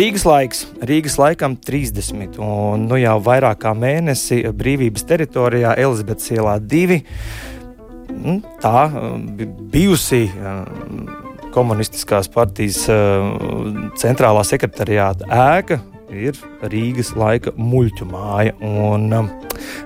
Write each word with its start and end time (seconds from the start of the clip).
Rīgas 0.00 0.22
laiks, 0.24 0.60
Rīgas 0.88 1.18
laikam 1.20 1.58
30, 1.60 2.38
un 2.40 2.86
nu 2.88 2.96
jau 2.96 3.18
vairāk 3.20 3.58
kā 3.66 3.74
mēnesi 3.76 4.38
brīvības 4.56 5.04
teritorijā 5.04 5.74
Elizabetes 5.76 6.30
ielā 6.32 6.54
2. 6.72 6.96
Nu, 8.22 8.38
tā 8.62 8.86
bijusi 9.74 10.22
komunistiskās 11.52 12.32
partijas 12.32 12.86
centrālā 14.00 14.46
sekretariāta 14.48 15.28
ēka 15.28 15.82
ir 16.12 16.38
Rīgas 16.62 17.12
laika 17.18 17.52
muļķu 17.56 18.06
māja. 18.10 18.54
Un, 18.64 19.08
um, 19.14 19.30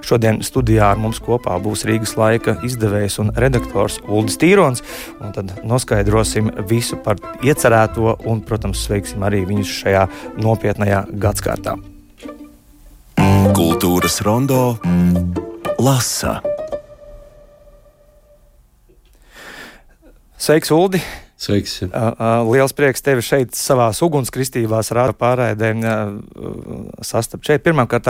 šodien 0.05 0.41
studijā 0.45 0.91
ar 0.93 1.01
mums 1.01 1.21
kopā 1.23 1.57
būs 1.63 1.85
Rīgas 1.89 2.17
laika 2.21 2.57
izdevējs 2.67 3.19
un 3.23 3.33
redaktors 3.41 4.01
Ulris 4.09 4.39
Tīrons. 4.41 4.85
Tad 5.37 5.55
noskaidrosim 5.67 6.51
visu 6.71 6.99
par 7.05 7.21
iecerēto 7.45 8.19
un, 8.29 8.45
protams, 8.47 8.85
sveiksim 8.87 9.25
arī 9.27 9.45
viņus 9.49 9.75
šajā 9.83 10.07
nopietnajā 10.41 11.05
gadsimtā. 11.23 11.77
Kultūras 13.55 14.21
rondo 14.27 14.77
lasa. 15.79 16.41
Sveiks, 20.45 20.73
Uldi! 20.75 21.01
Sveiks. 21.41 21.81
Liels 22.49 22.77
prieks 22.77 23.03
tevi 23.05 23.25
šeit, 23.27 23.57
savā 23.59 23.89
ugunskristībās, 24.07 24.93
rāda 24.95 25.17
pārraidē 25.19 25.73
sastapt 27.03 27.51
šeit. 27.51 27.65
Pirmkārt, 27.67 28.09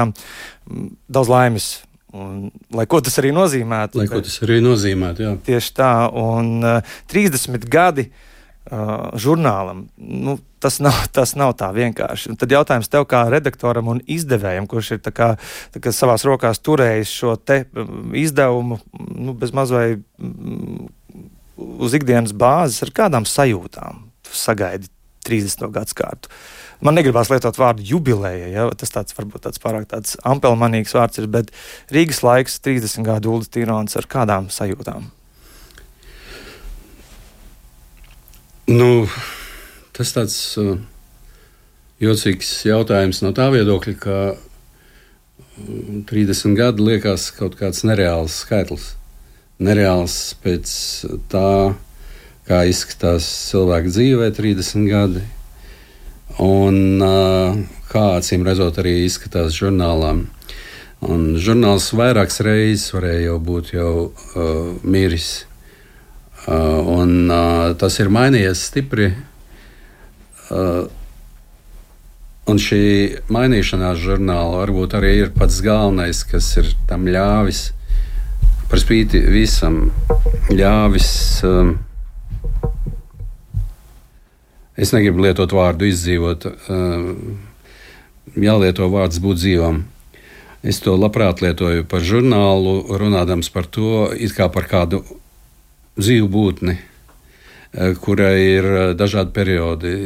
daudz 1.09 1.33
laimes. 1.33 1.73
Un, 2.15 2.53
lai 2.71 2.85
ko 2.87 3.01
tas 3.03 3.17
arī 3.19 3.33
nozīmētu. 3.35 3.99
Lai 3.99 4.07
ko 4.07 4.21
tas 4.23 4.37
arī 4.47 4.61
nozīmētu, 4.63 5.25
jā. 5.25 5.33
Tieši 5.49 5.73
tā, 5.75 5.91
un 6.15 6.63
uh, 6.63 6.93
30 7.11 7.67
gadi 7.67 8.05
uh, 8.07 9.09
žurnālam. 9.19 9.81
Nu, 9.99 10.37
tas, 10.63 10.79
nav, 10.85 11.01
tas 11.17 11.35
nav 11.41 11.57
tā 11.59 11.73
vienkārši. 11.75 12.31
Un 12.31 12.39
tad 12.39 12.55
jautājums 12.55 12.93
tev, 12.93 13.09
kā 13.11 13.25
redaktoram 13.35 13.91
un 13.97 14.03
izdevējam, 14.07 14.69
kurš 14.71 14.93
ir 14.95 15.03
tā 15.03 15.11
kā, 15.17 15.33
tā 15.75 15.83
kā 15.83 15.95
savās 15.97 16.23
rokās 16.29 16.63
turējis 16.63 17.17
šo 17.19 17.35
izdevumu, 18.23 18.79
nu, 19.11 19.35
bez 19.35 19.51
mazliet 19.57 20.07
uz 21.57 21.95
ikdienas 21.97 22.35
bāzes 22.37 22.83
ar 22.85 22.93
kādām 22.95 23.27
sajūtām 23.29 24.05
sagaidi 24.35 24.91
30. 25.25 25.71
gadsimtu. 25.73 26.31
Man 26.85 26.99
negribās 26.99 27.31
lietot 27.33 27.57
vārdu 27.57 27.85
jubileja, 27.87 28.49
ja, 28.53 28.65
tas 28.77 28.93
tāds 28.93 29.15
varbūt 29.17 29.47
tāds 29.47 29.61
pārāk 29.63 29.87
tāds 29.89 30.19
ampelmanīgs 30.27 30.93
vārds 30.97 31.21
ir, 31.23 31.29
bet 31.33 31.53
Rīgas 31.95 32.21
laiks 32.27 32.59
30 32.65 33.07
gadu 33.07 33.33
Ulas 33.33 33.49
Tīrons 33.49 33.97
ar 33.97 34.09
kādām 34.11 34.51
sajūtām? 34.53 35.07
Nu, 38.69 39.07
tas 39.97 40.13
tāds 40.17 40.37
uh, 40.61 40.77
jocīgs 42.03 42.51
jautājums 42.69 43.23
no 43.25 43.33
tā 43.37 43.49
viedokļa, 43.55 43.97
ka 44.01 44.19
30 46.11 46.53
uh, 46.53 46.59
gadi 46.59 46.85
liekas 46.91 47.31
kaut 47.39 47.57
kāds 47.61 47.85
nereāls 47.87 48.43
skaitlis 48.45 48.93
nereāls 49.63 50.35
pēc 50.43 50.71
tā, 51.31 51.75
kā 52.49 52.65
izskatās 52.69 53.29
cilvēka 53.51 53.93
dzīvē 53.93 54.31
30 54.35 54.89
gadi. 54.91 55.25
Un 56.43 57.03
kā 57.95 58.05
acīm 58.19 58.43
redzot, 58.47 58.81
arī 58.83 59.05
izskatās 59.05 59.55
žurnālā. 59.55 60.17
Un 61.05 61.25
žurnāls 61.39 61.91
vairākas 61.95 62.41
reizes 62.43 62.89
varēja 62.95 63.29
jau 63.29 63.39
būt 63.45 63.75
jau 63.75 63.91
uh, 64.09 64.73
miris. 64.83 65.45
Uh, 66.45 66.81
un, 66.97 67.29
uh, 67.29 67.75
tas 67.79 67.99
ir 68.01 68.11
mainījies 68.13 68.63
stipri. 68.71 69.11
Uh, 70.49 70.89
un 72.49 72.61
šī 72.61 72.83
mainīšanās 73.33 74.01
žurnāla 74.01 74.63
varbūt 74.63 74.97
arī 74.99 75.13
ir 75.23 75.33
pats 75.37 75.61
galvenais, 75.65 76.25
kas 76.29 76.51
ir 76.61 76.73
tam 76.89 77.07
ļāvis 77.09 77.67
par 78.75 78.81
spīti 78.83 79.21
visam 79.31 79.77
ļāvis. 80.51 81.09
Um, 81.47 81.69
es 84.75 84.91
negribu 84.91 85.23
lietot 85.23 85.55
vārdu 85.55 85.87
izdzīvot, 85.87 86.47
um, 86.75 87.05
jālieto 88.35 88.89
vārds 88.91 89.21
būt 89.23 89.39
dzīvam. 89.39 89.79
Es 90.67 90.83
to 90.83 90.97
labprāt 90.99 91.45
lietoju 91.45 91.87
par 91.87 92.03
žurnālu, 92.03 92.75
runādams 92.99 93.53
par 93.55 93.71
to, 93.71 94.09
kā 94.35 94.51
par 94.51 94.67
kādu 94.67 95.05
dzīvu 95.95 96.33
būtni, 96.35 96.75
uh, 96.75 97.95
kurai 98.03 98.35
ir 98.57 98.71
uh, 98.73 98.85
dažādi 98.99 99.37
periodi, 99.39 99.97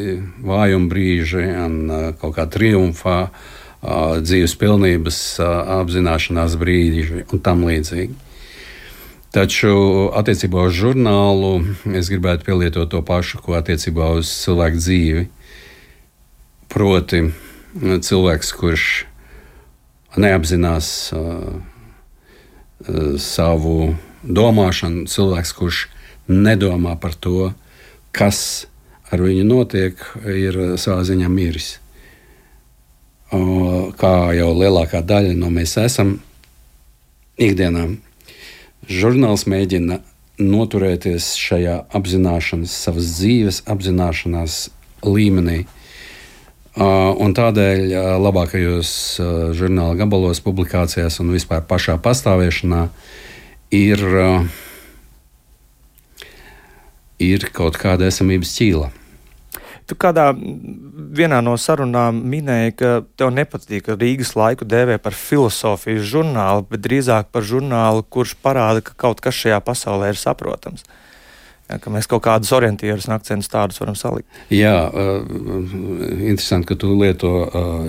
vājuma 0.44 0.92
brīži 0.92 1.48
uh, 1.56 2.08
kaut 2.20 2.36
kā 2.36 2.44
triumfā, 2.44 3.18
dzīves 3.80 4.58
pilnības 4.58 5.26
apzināšanās 5.80 6.60
brīži 6.60 7.22
un 7.30 7.38
tam 7.40 7.62
līdzīgi. 7.64 8.27
Taču 9.28 10.08
attiecībā 10.16 10.62
uz 10.70 10.76
žurnālu 10.78 11.58
es 11.92 12.08
gribētu 12.08 12.46
pielietot 12.46 12.88
to 12.88 13.02
pašu, 13.04 13.42
ko 13.44 13.58
attiecībā 13.58 14.06
uz 14.16 14.30
cilvēku 14.46 14.80
dzīvi. 14.80 15.24
Proti, 16.72 17.20
cilvēks, 18.08 18.52
kurš 18.56 18.86
neapzinās 20.16 20.88
uh, 21.12 21.60
savu 23.20 23.92
domāšanu, 24.24 25.04
cilvēks, 25.12 25.52
kurš 25.60 25.84
nedomā 26.28 26.96
par 26.96 27.12
to, 27.12 27.52
kas 28.16 28.66
ar 29.12 29.20
viņu 29.24 29.44
notiek, 29.44 30.00
ir 30.24 30.60
savā 30.80 31.04
ziņā 31.04 31.28
miris. 31.28 31.74
Uh, 33.28 33.92
kā 34.00 34.32
jau 34.40 34.54
lielākā 34.56 35.04
daļa 35.04 35.36
no 35.36 35.52
mēs 35.52 35.76
esam 35.84 36.16
ikdienā 37.36 37.90
Žurnāls 38.88 39.44
mēģina 39.44 39.98
noturēties 40.40 41.34
šajā 41.36 41.74
apzināšanas, 41.92 42.72
savas 42.72 43.10
dzīves 43.18 43.62
apzināšanās 43.68 44.62
līmenī. 45.04 45.66
Uh, 46.78 47.10
un 47.20 47.34
tādēļ 47.34 47.82
uh, 47.90 48.06
labākajos 48.22 48.90
uh, 49.18 49.28
žurnāla 49.56 49.98
gabalos, 49.98 50.40
publikācijās 50.40 51.18
un 51.20 51.34
vispār 51.34 51.64
pašā 51.68 51.98
pastāvēšanā 52.00 52.84
ir, 53.74 54.04
ir 57.18 57.48
kaut 57.52 57.76
kāda 57.82 58.08
esamības 58.08 58.54
ķīla. 58.56 58.92
Tu 59.88 59.96
kādā 59.96 60.26
vienā 61.16 61.38
no 61.40 61.54
sarunām 61.56 62.18
minēji, 62.28 62.74
ka 62.76 62.88
tev 63.16 63.30
nepatīk, 63.32 63.86
ka 63.86 63.96
Rīgas 63.96 64.34
laiku 64.36 64.66
dēvē 64.68 64.98
par 65.00 65.16
filozofijas 65.16 66.04
žurnālu, 66.10 66.66
bet 66.68 66.82
drīzāk 66.84 67.30
par 67.32 67.46
žurnālu, 67.48 68.04
kurš 68.04 68.34
parāda, 68.44 68.82
ka 68.84 68.92
kaut 69.00 69.22
kas 69.24 69.38
šajā 69.38 69.62
pasaulē 69.64 70.10
ir 70.12 70.20
saprotams. 70.20 70.84
Ja, 71.68 71.78
ka 71.80 71.92
mēs 71.92 72.08
kaut 72.08 72.22
kādus 72.24 72.52
orientierus 72.56 73.08
un 73.08 73.16
akcentus 73.16 73.48
tādus 73.52 73.80
varam 73.80 73.96
salikt. 73.96 74.28
Jā, 74.52 74.76
uh, 74.88 75.24
interesanti, 76.18 76.68
ka 76.68 76.76
tu 76.80 76.92
lieto 76.96 77.32
uh, 77.44 77.88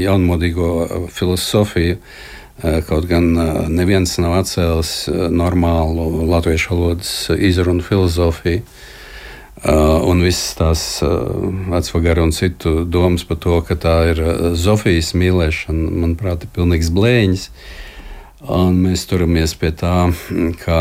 jaunmodīgo 0.00 0.70
filozofiju. 1.12 2.00
Kaut 2.86 3.08
gan 3.10 3.32
neviens 3.74 4.12
nav 4.22 4.36
atcēlis 4.38 5.08
normālu 5.34 6.28
latviešu 6.30 6.70
valodas 6.70 7.14
izrunu 7.34 7.82
filozofiju. 7.82 8.60
Uh, 8.62 8.93
un 9.64 10.20
visas 10.20 10.56
tās 10.58 10.82
uh, 11.04 11.48
vecvagara 11.72 12.24
un 12.24 12.32
citu 12.36 12.82
domas 12.84 13.24
par 13.24 13.38
to, 13.40 13.60
ka 13.64 13.76
tā 13.80 13.94
ir 14.10 14.20
uh, 14.20 14.50
Zofijas 14.52 15.14
mīlēšana, 15.16 15.88
manuprāt, 16.04 16.44
ir 16.44 16.52
pilnīgs 16.52 16.92
blēņas. 16.92 17.48
Un 18.44 18.76
mēs 18.84 19.06
turamies 19.08 19.54
pie 19.56 19.70
tā, 19.72 20.10
kā 20.60 20.80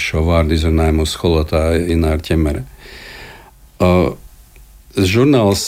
šo 0.00 0.22
vārdu 0.24 0.56
izrunāja 0.56 0.94
mūsu 0.96 1.18
skolotāja 1.18 1.82
Ināra 1.92 2.24
Čemere. 2.24 2.64
Uh, 3.76 4.14
žurnāls 4.96 5.62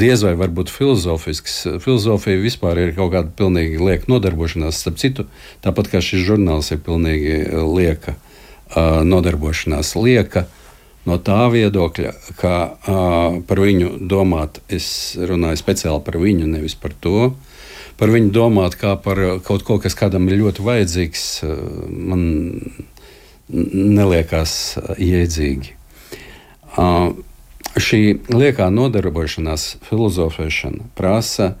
diez 0.00 0.20
vai 0.26 0.34
var 0.36 0.52
būt 0.52 0.68
filozofisks. 0.68 1.62
Filozofija 1.80 2.42
vispār 2.42 2.82
ir 2.84 2.92
kaut 2.98 3.14
kāda 3.14 3.32
pilnīgi 3.32 3.80
lieka 3.80 4.12
nodarbošanās. 4.12 4.84
Starp 4.84 5.00
citu, 5.00 5.26
tāpat 5.64 5.88
kā 5.88 6.04
šis 6.04 6.26
žurnāls 6.28 6.68
ir 6.74 6.84
pilnīgi 6.84 7.46
lieka 7.64 8.20
nodarbošanās 8.76 9.94
lieka 9.98 10.46
no 11.08 11.16
tā 11.24 11.46
viedokļa, 11.52 12.12
ka 12.38 12.54
uh, 12.68 13.38
par 13.48 13.62
viņu 13.62 13.94
domāt, 14.10 14.60
es 14.68 15.16
runāju 15.16 15.58
speciāli 15.58 16.02
par 16.06 16.20
viņu, 16.20 16.48
nevis 16.50 16.76
par 16.78 16.92
to. 16.92 17.32
Par 18.00 18.12
viņu 18.12 18.30
domāt 18.32 18.76
kā 18.80 18.94
par 19.00 19.18
kaut 19.44 19.64
ko, 19.66 19.78
kas 19.80 19.96
kādam 19.96 20.28
ir 20.28 20.38
ļoti 20.40 20.64
vajadzīgs, 20.64 21.24
man 21.90 22.22
neliekās 23.50 24.54
jēdzīgi. 24.96 25.74
Uh, 26.80 27.12
šī 27.78 28.00
liekā 28.32 28.68
nodarbošanās, 28.72 29.76
filozofēšana 29.86 30.90
prasa, 30.98 31.54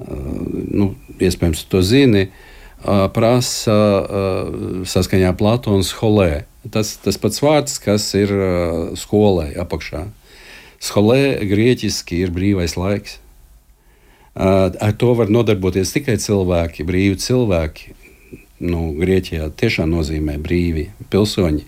nu, 0.00 0.94
iespējams, 1.20 1.64
to 1.68 1.82
zini, 1.84 2.28
prasa 3.14 3.76
saskaņā 4.88 5.34
Platona 5.36 5.84
skolē. 5.84 6.30
Tas, 6.68 6.92
tas 7.00 7.16
pats 7.16 7.40
vārds, 7.40 7.78
kas 7.80 8.10
ir 8.18 8.32
skolai 9.00 9.54
apakšā. 9.56 10.04
Skolē 10.80 11.40
grieķiski 11.48 12.20
ir 12.24 12.32
brīvais 12.34 12.76
laiks. 12.76 13.16
Ar 14.36 14.92
to 15.00 15.14
var 15.16 15.32
nodarboties 15.32 15.92
tikai 15.96 16.18
cilvēki, 16.20 16.84
brīvi 16.88 17.16
cilvēki. 17.20 17.96
Nu, 18.60 18.90
Grieķijā 18.92 19.46
tiešām 19.56 19.88
nozīmē 19.88 20.34
brīvi 20.40 20.90
pilsoņi, 21.08 21.62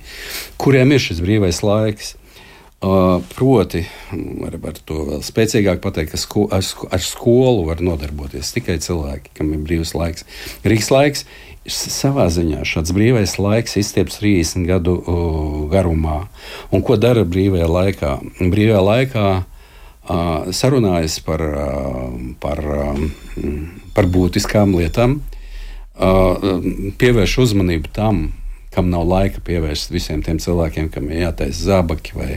kuriem 0.60 0.92
ir 0.92 1.00
šis 1.00 1.22
brīvais 1.24 1.62
laiks. 1.64 2.18
Uh, 2.82 3.22
proti, 3.38 3.84
var, 4.10 4.74
to 4.82 5.04
vēl 5.06 5.20
spēcīgāk 5.22 5.78
pateikt, 5.84 6.16
ka 6.16 6.18
sko, 6.18 6.48
ar, 6.50 6.66
ar 6.90 7.02
skolu 7.04 7.68
var 7.68 7.78
nodarboties 7.78 8.50
tikai 8.56 8.80
cilvēki, 8.82 9.30
kam 9.38 9.52
ir 9.54 9.60
brīvs 9.62 9.94
laiks. 9.94 10.26
Rīgas 10.66 10.90
laiks 10.90 11.22
savā 11.70 12.26
ziņā 12.32 12.64
šāds 12.66 12.92
brīvais 12.94 13.36
laiks, 13.38 13.76
izstieps 13.78 14.18
30 14.18 14.66
gadu 14.66 14.96
uh, 14.98 15.56
garumā. 15.70 16.26
Un 16.74 16.82
ko 16.82 16.96
dara 16.98 17.22
brīvajā 17.28 17.68
laikā? 17.70 18.12
Brīvajā 18.40 18.82
laikā 18.82 19.26
uh, 19.38 20.50
sarunājas 20.50 21.20
par, 21.22 21.42
uh, 21.42 22.12
par, 22.42 22.62
uh, 22.66 23.02
par 23.94 24.10
būtiskām 24.10 24.74
lietām, 24.78 25.20
uh, 25.96 26.46
pievērš 26.98 27.38
uzmanību 27.46 27.92
tam, 27.94 28.24
kam 28.72 28.88
nav 28.88 29.04
laika 29.04 29.42
pievērst 29.44 29.92
visiem 29.92 30.22
tiem 30.24 30.38
cilvēkiem, 30.40 30.88
kam 30.90 31.10
ir 31.10 31.26
jātaisa 31.26 31.68
zābaki 31.68 32.16
vai, 32.16 32.30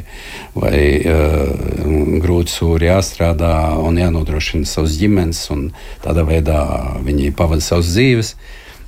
vai 0.54 0.82
uh, 1.00 2.20
grūti 2.22 2.52
sūri 2.52 2.92
jāstrādā 2.92 3.56
un 3.80 3.98
jānodrošina 4.02 4.68
savas 4.70 5.00
ģimenes, 5.00 5.42
un 5.56 5.70
tādā 6.04 6.28
veidā 6.28 6.60
viņi 7.08 7.34
pavada 7.40 7.64
savas 7.64 7.90
dzīves. 7.96 8.36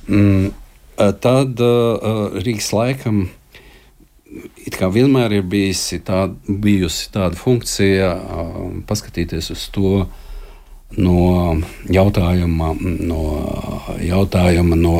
Mm, 0.08 0.50
tad 0.96 1.60
uh, 1.62 2.38
Rīgas 2.40 2.72
laikam 2.74 3.26
it 4.66 4.76
kā 4.76 4.90
vienmēr 4.92 5.38
ir 5.38 5.44
bijusi, 5.48 6.00
tā, 6.04 6.26
bijusi 6.48 7.08
tāda 7.14 7.38
funkcija 7.38 8.10
uh, 8.16 8.58
paskatīties 8.88 9.52
uz 9.54 9.68
to 9.72 9.92
no 10.96 11.22
jautājuma, 11.92 12.74
no, 12.80 13.22
jautājuma, 14.00 14.76
no 14.76 14.94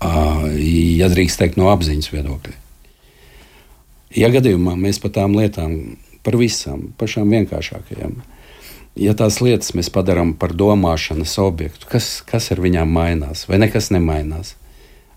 ja 0.00 1.08
drīkst 1.12 1.40
teikt, 1.42 1.58
no 1.60 1.68
apziņas 1.72 2.10
viedokļa. 2.12 2.54
Ja 4.16 4.30
gadījumā 4.32 4.76
mēs 4.78 4.98
par 5.02 5.12
tām 5.14 5.36
lietām, 5.38 5.98
par 6.26 6.38
visām, 6.40 6.88
pašām 6.98 7.30
vienkāršākajām, 7.34 8.16
ja 8.98 9.14
tās 9.14 9.40
lietas 9.44 9.74
mēs 9.76 9.90
padarām 9.92 10.34
par 10.38 10.54
domāšanas 10.56 11.36
objektu, 11.42 11.86
kas, 11.90 12.20
kas 12.26 12.50
ar 12.54 12.62
viņām 12.62 12.90
mainās, 12.90 13.46
vai 13.50 13.60
nekas 13.62 13.90
nemainās? 13.94 14.56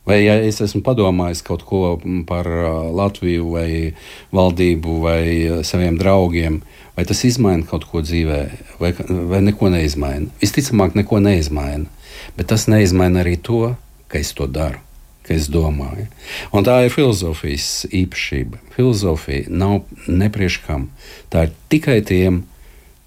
Vai 0.03 0.17
ja 0.25 0.35
es 0.43 0.59
esmu 0.59 0.81
padomājis 0.83 1.39
kaut 1.47 1.61
ko 1.63 1.95
par 2.27 2.47
Latviju, 2.91 3.45
vai 3.53 3.93
valdību, 4.35 4.97
vai 4.99 5.23
saviem 5.63 5.95
draugiem, 5.99 6.59
vai 6.97 7.05
tas 7.07 7.23
izmaina 7.23 7.63
kaut 7.69 7.87
ko 7.87 8.03
dzīvē, 8.03 8.39
vai, 8.81 8.91
vai 9.31 9.39
neko 9.47 9.71
neizmaina? 9.71 10.27
Visticamāk, 10.43 10.97
neko 10.99 11.23
neizmaina. 11.23 11.87
Bet 12.35 12.51
tas 12.51 12.67
neizmaina 12.67 13.23
arī 13.23 13.37
to, 13.39 13.77
ka 14.11 14.19
es 14.19 14.33
to 14.35 14.49
daru, 14.51 14.81
ka 15.23 15.37
es 15.37 15.47
domāju. 15.47 16.09
Un 16.51 16.67
tā 16.67 16.81
ir 16.83 16.91
filozofijas 16.91 17.87
īpašība. 17.87 18.59
Filozofija 18.75 19.47
nav 19.47 19.85
nepriekškam. 20.11 20.89
Tā 21.31 21.47
ir 21.47 21.55
tikai 21.71 22.01
tiem, 22.03 22.43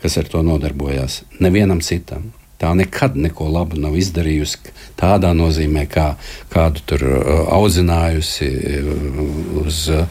kas 0.03 0.19
ar 0.21 0.29
to 0.31 0.43
nodarbojās, 0.47 1.23
nevienam 1.41 1.81
citam. 1.85 2.33
Tā 2.57 2.73
nekad 2.73 3.19
neko 3.21 3.51
labu 3.53 3.77
nav 3.77 3.99
izdarījusi 4.01 4.73
tādā 4.97 5.35
nozīmē, 5.37 5.85
kā 5.93 6.15
kādu 6.53 6.85
tur 6.89 7.05
uh, 7.05 7.43
audzinājusi 7.53 8.49
uh, 8.49 9.19
uz, 9.61 9.83
uh, 9.93 10.07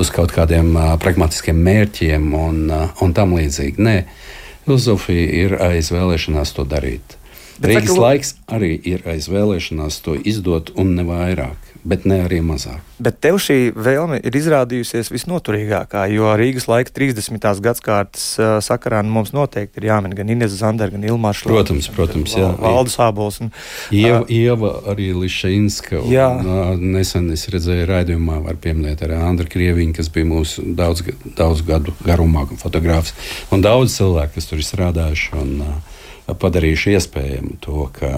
uz 0.00 0.12
kaut 0.14 0.32
kādiem 0.32 0.72
pragmatiskiem 1.02 1.58
mērķiem 1.66 2.30
un, 2.32 2.62
un 2.72 3.12
tam 3.12 3.36
līdzīgi. 3.36 3.76
Nē, 3.76 3.96
filozofija 4.64 5.26
ir 5.42 5.58
aiz 5.60 5.92
vēlēšanās 5.92 6.54
to 6.56 6.64
darīt. 6.64 7.18
Rīgas 7.62 7.98
laiks 7.98 8.32
arī 8.50 8.72
ir 8.88 9.04
aiz 9.06 9.28
vēlēšanās 9.30 10.00
to 10.06 10.16
izdot 10.16 10.72
un 10.80 10.96
ne 10.96 11.04
vairāk. 11.06 11.61
Bet 11.82 12.04
ne 12.06 12.20
arī 12.22 12.38
mazāk. 12.46 12.78
Bet 13.02 13.16
tev 13.24 13.40
šī 13.42 13.72
vēlme 13.74 14.20
ir 14.22 14.36
izrādījusies 14.38 15.08
visnoturīgākā, 15.10 16.04
jo 16.14 16.30
Rīgas 16.38 16.68
laika 16.70 16.92
30. 16.94 17.42
gadsimtas 17.64 18.26
uh, 18.38 18.52
sakarā 18.62 19.00
nu, 19.02 19.10
mums 19.16 19.32
noteikti 19.34 19.82
ir 19.82 19.88
jāmin 19.88 20.14
gan 20.14 20.30
Inês 20.30 20.54
Zandera, 20.60 20.94
gan 20.94 21.02
Ilmārs 21.08 21.40
Šlāns. 21.42 21.50
Protams, 21.50 21.88
protams, 21.96 22.36
jā. 22.38 22.52
Valdis 22.62 22.94
Ābols. 23.02 23.40
Un, 23.42 23.50
Ieva, 23.90 24.20
uh, 24.22 24.30
Ieva 24.30 24.72
arī 24.94 25.10
Lišeinska. 25.24 26.04
Jā. 26.12 26.28
Un, 26.38 26.52
uh, 26.52 26.84
nesen 26.98 27.26
es 27.34 27.48
redzēju 27.50 27.88
raidījumā, 27.90 28.38
var 28.46 28.60
pieminēt 28.62 29.02
arī 29.02 29.18
Andra 29.18 29.50
Krieviņa, 29.50 29.96
kas 29.98 30.12
bija 30.14 30.28
mūsu 30.30 30.68
daudz, 30.78 31.02
daudz 31.34 31.66
gadu 31.66 31.96
garumā 32.06 32.46
fotogrāfs. 32.62 33.16
Un 33.50 33.66
daudz 33.66 33.98
cilvēku, 33.98 34.38
kas 34.38 34.52
tur 34.52 34.62
ir 34.62 34.70
strādājuši. 34.70 35.34
Un, 35.42 35.56
uh, 35.66 35.91
padarījuši 36.38 36.94
iespējamu 36.96 37.56
to, 37.64 37.86
ka 37.96 38.12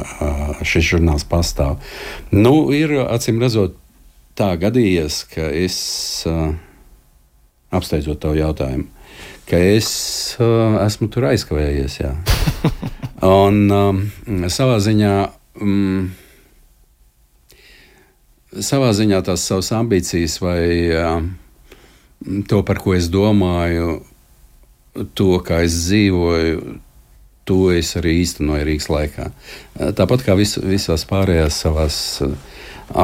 šis 0.67 0.95
žurnāls 0.95 1.27
pastāv. 1.29 1.81
Nu, 2.33 2.71
ir 2.75 2.95
acīm 3.05 3.41
redzot, 3.43 3.77
tā 4.39 4.55
gadījies, 4.61 5.23
ka 5.31 5.49
es 5.55 5.79
apsteidzot 7.75 8.21
tavu 8.23 8.39
jautājumu, 8.39 8.89
ka 9.51 9.59
es 9.59 9.89
esmu 10.39 11.11
tur 11.13 11.31
aizkavējies. 11.31 12.01
Un 13.25 13.65
um, 13.73 14.05
savā 14.53 14.79
ziņā. 14.85 15.15
Um, 15.63 16.13
Savā 18.55 18.93
ziņā 18.95 19.19
tās 19.27 19.43
savas 19.49 19.73
ambīcijas, 19.75 20.37
vai 20.39 20.63
to, 22.47 22.61
par 22.63 22.79
ko 22.79 22.93
es 22.95 23.09
domāju, 23.11 23.97
to, 25.19 25.31
kā 25.43 25.65
es 25.67 25.75
dzīvoju, 25.89 26.77
to 27.49 27.69
es 27.75 27.95
arī 27.99 28.19
īstenoju 28.23 28.67
Rīgas 28.69 28.91
laikā. 28.93 29.31
Eh, 29.31 29.93
tāpat 29.97 30.25
kā 30.27 30.37
vis, 30.39 30.57
visās 30.61 31.07
pārējās 31.09 31.61
savās 31.65 31.99
eh, 32.25 32.33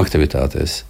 aktivitātēs. 0.01 0.85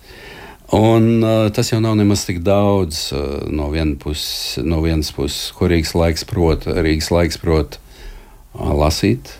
Un, 0.70 1.18
uh, 1.26 1.48
tas 1.50 1.72
jau 1.72 1.80
nav 1.82 1.96
nemaz 1.98 2.22
tik 2.28 2.44
daudz 2.46 3.08
no, 3.50 3.64
vien 3.72 3.96
pus, 3.98 4.20
no 4.62 4.78
vienas 4.84 5.08
puses, 5.10 5.48
ko 5.50 5.66
Rīgas 5.66 5.96
laiks 5.98 6.22
prot. 6.30 6.68
Rīgas 6.70 7.08
laiks 7.10 7.40
prot 7.42 7.80
lasīt, 8.54 9.32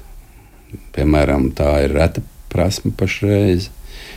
piemēram, 0.97 1.53
tā 1.55 1.69
ir 1.85 1.95
reta 1.95 2.25
prasme 2.51 2.91
pašreiz. 2.99 3.69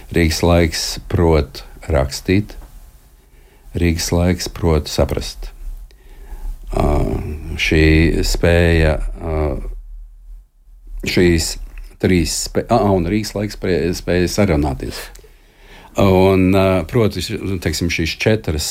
Rīgas 0.09 0.41
laiks 0.41 0.87
prot 1.05 1.61
rakstīt, 1.85 2.57
Rīgas 3.77 4.09
laiks 4.13 4.49
prot 4.49 4.89
saprast. 4.89 5.51
Uh, 6.73 7.13
šī 7.61 7.85
spēja 8.25 8.97
uh, 8.97 9.72
šīs 11.07 11.57
trīs 12.03 12.35
spējas, 12.47 12.87
un 12.93 13.07
Rīgas 13.07 13.35
laiks 13.37 13.59
spēja 13.99 14.31
sarunāties. 14.31 14.97
Un, 16.01 16.55
protams, 16.89 17.29
teiksim, 17.61 17.91
šīs 17.93 18.15
četras 18.17 18.67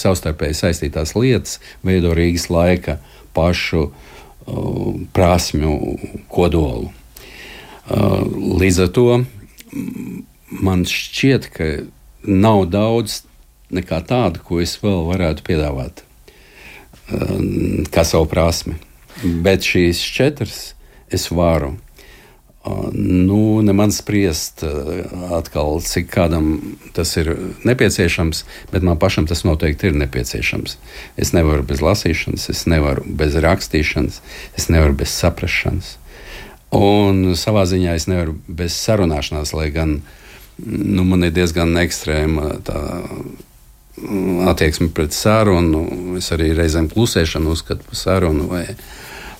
savstarpēji 0.00 0.56
saistītās 0.62 1.12
lietas 1.18 1.58
veido 1.84 2.14
Rīgas 2.16 2.48
laika 2.48 2.98
pašu 3.36 3.90
prasmju 5.16 5.74
kodolu. 6.32 6.88
Līdz 8.60 8.80
ar 8.86 8.90
to 8.96 9.08
man 10.64 10.86
šķiet, 10.88 11.50
ka 11.52 11.68
nav 12.24 12.64
daudz 12.72 13.22
nekā 13.74 14.00
tāda, 14.08 14.40
ko 14.40 14.62
es 14.64 14.76
vēl 14.80 15.04
varētu 15.10 15.44
piedāvāt 15.44 16.04
kā 17.92 18.04
savu 18.08 18.28
prasmi. 18.30 18.78
Bet 19.44 19.66
šīs 19.68 20.00
četras 20.16 20.62
es 21.10 21.30
varu. 21.30 21.74
Nu, 22.92 23.60
ne 23.62 23.72
man 23.76 23.92
spriest, 23.92 24.62
atkal, 25.36 25.82
cik 25.84 26.08
kādam 26.14 26.78
tas 26.96 27.12
ir 27.20 27.28
nepieciešams, 27.68 28.40
bet 28.72 28.86
man 28.86 28.96
pašam 29.00 29.28
tas 29.28 29.44
noteikti 29.44 29.90
ir 29.90 29.98
nepieciešams. 30.00 30.78
Es 31.20 31.34
nevaru 31.36 31.66
bez 31.68 31.84
lasīšanas, 31.84 32.48
es 32.48 32.64
nevaru 32.70 33.04
bez 33.04 33.36
rakstīšanas, 33.36 34.22
es 34.56 34.70
nevaru 34.72 34.96
bez 34.96 35.12
saprašanas. 35.12 35.98
Un 36.74 37.34
savā 37.36 37.66
ziņā 37.68 37.98
es 38.00 38.08
nevaru 38.08 38.38
bez 38.48 38.74
sarunāšanās, 38.80 39.52
lai 39.54 39.68
gan 39.74 39.98
nu, 40.64 41.04
man 41.04 41.28
ir 41.28 41.34
diezgan 41.36 41.76
ekstrēma 41.84 42.48
tā 42.64 42.80
attieksme 44.48 44.88
pret 44.94 45.14
sarunu. 45.14 45.84
Es 46.18 46.32
arī 46.34 46.52
reizēm 46.56 46.88
klusēšanu 46.90 47.52
uzskatu 47.54 47.86
par 47.90 47.98
sarunu 47.98 48.48
vai, 48.50 48.64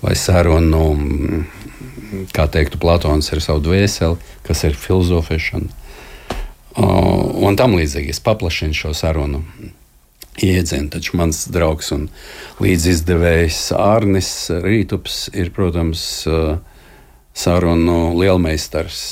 vai 0.05 0.15
sarunu 0.19 0.85
kā 2.35 2.47
teiktu 2.51 2.79
Platons, 2.81 3.31
ar 3.33 3.41
savu 3.43 3.63
dvēseli, 3.65 4.21
kas 4.47 4.63
ir 4.69 4.77
filozofēšana. 4.79 5.81
Un 7.45 7.57
tam 7.59 7.77
līdzīgi 7.79 8.13
es 8.15 8.23
paplašinu 8.23 8.77
šo 8.77 8.93
sarunu 8.97 9.43
iedzienu. 10.43 10.91
Taču 10.91 11.17
mans 11.19 11.45
draugs 11.55 11.93
un 11.95 12.09
līdzizdevējs 12.63 13.69
Arnis 13.79 14.31
Rītups 14.51 15.29
ir, 15.35 15.53
protams, 15.55 16.25
sarunu 17.35 17.99
lielmeistars, 18.19 19.05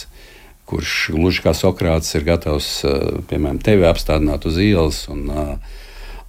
kurš 0.71 0.97
gluži 1.15 1.45
kā 1.45 1.55
Sokrāts 1.55 2.15
ir 2.19 2.27
gatavs, 2.27 2.71
piemēram, 3.31 3.61
tevi 3.63 3.87
apstādināt 3.87 4.47
uz 4.49 4.59
ielas 4.63 5.05
un, 5.13 5.29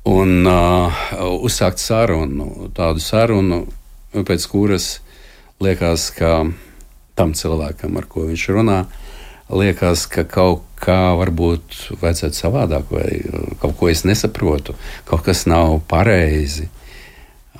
un 0.10 0.52
uzsākt 1.50 1.82
sarunu, 1.82 2.70
tādu 2.78 3.02
sarunu, 3.02 3.64
pēc 4.14 4.46
kuras 4.52 4.98
liekas, 5.64 6.10
ka 6.14 6.44
tam 7.18 7.34
cilvēkam, 7.38 7.98
ar 7.98 8.08
ko 8.10 8.28
viņš 8.28 8.46
runā, 8.56 8.84
liekas, 9.54 10.06
ka 10.12 10.26
kaut 10.30 10.64
kā 10.84 11.14
varbūt 11.20 11.98
vajadzētu 12.02 12.40
savādāk, 12.40 12.90
vai 12.92 13.56
kaut 13.62 13.78
ko 13.80 13.90
es 13.92 14.04
nesaprotu, 14.08 14.76
kaut 15.08 15.24
kas 15.26 15.46
nav 15.50 15.80
pareizi. 15.90 16.70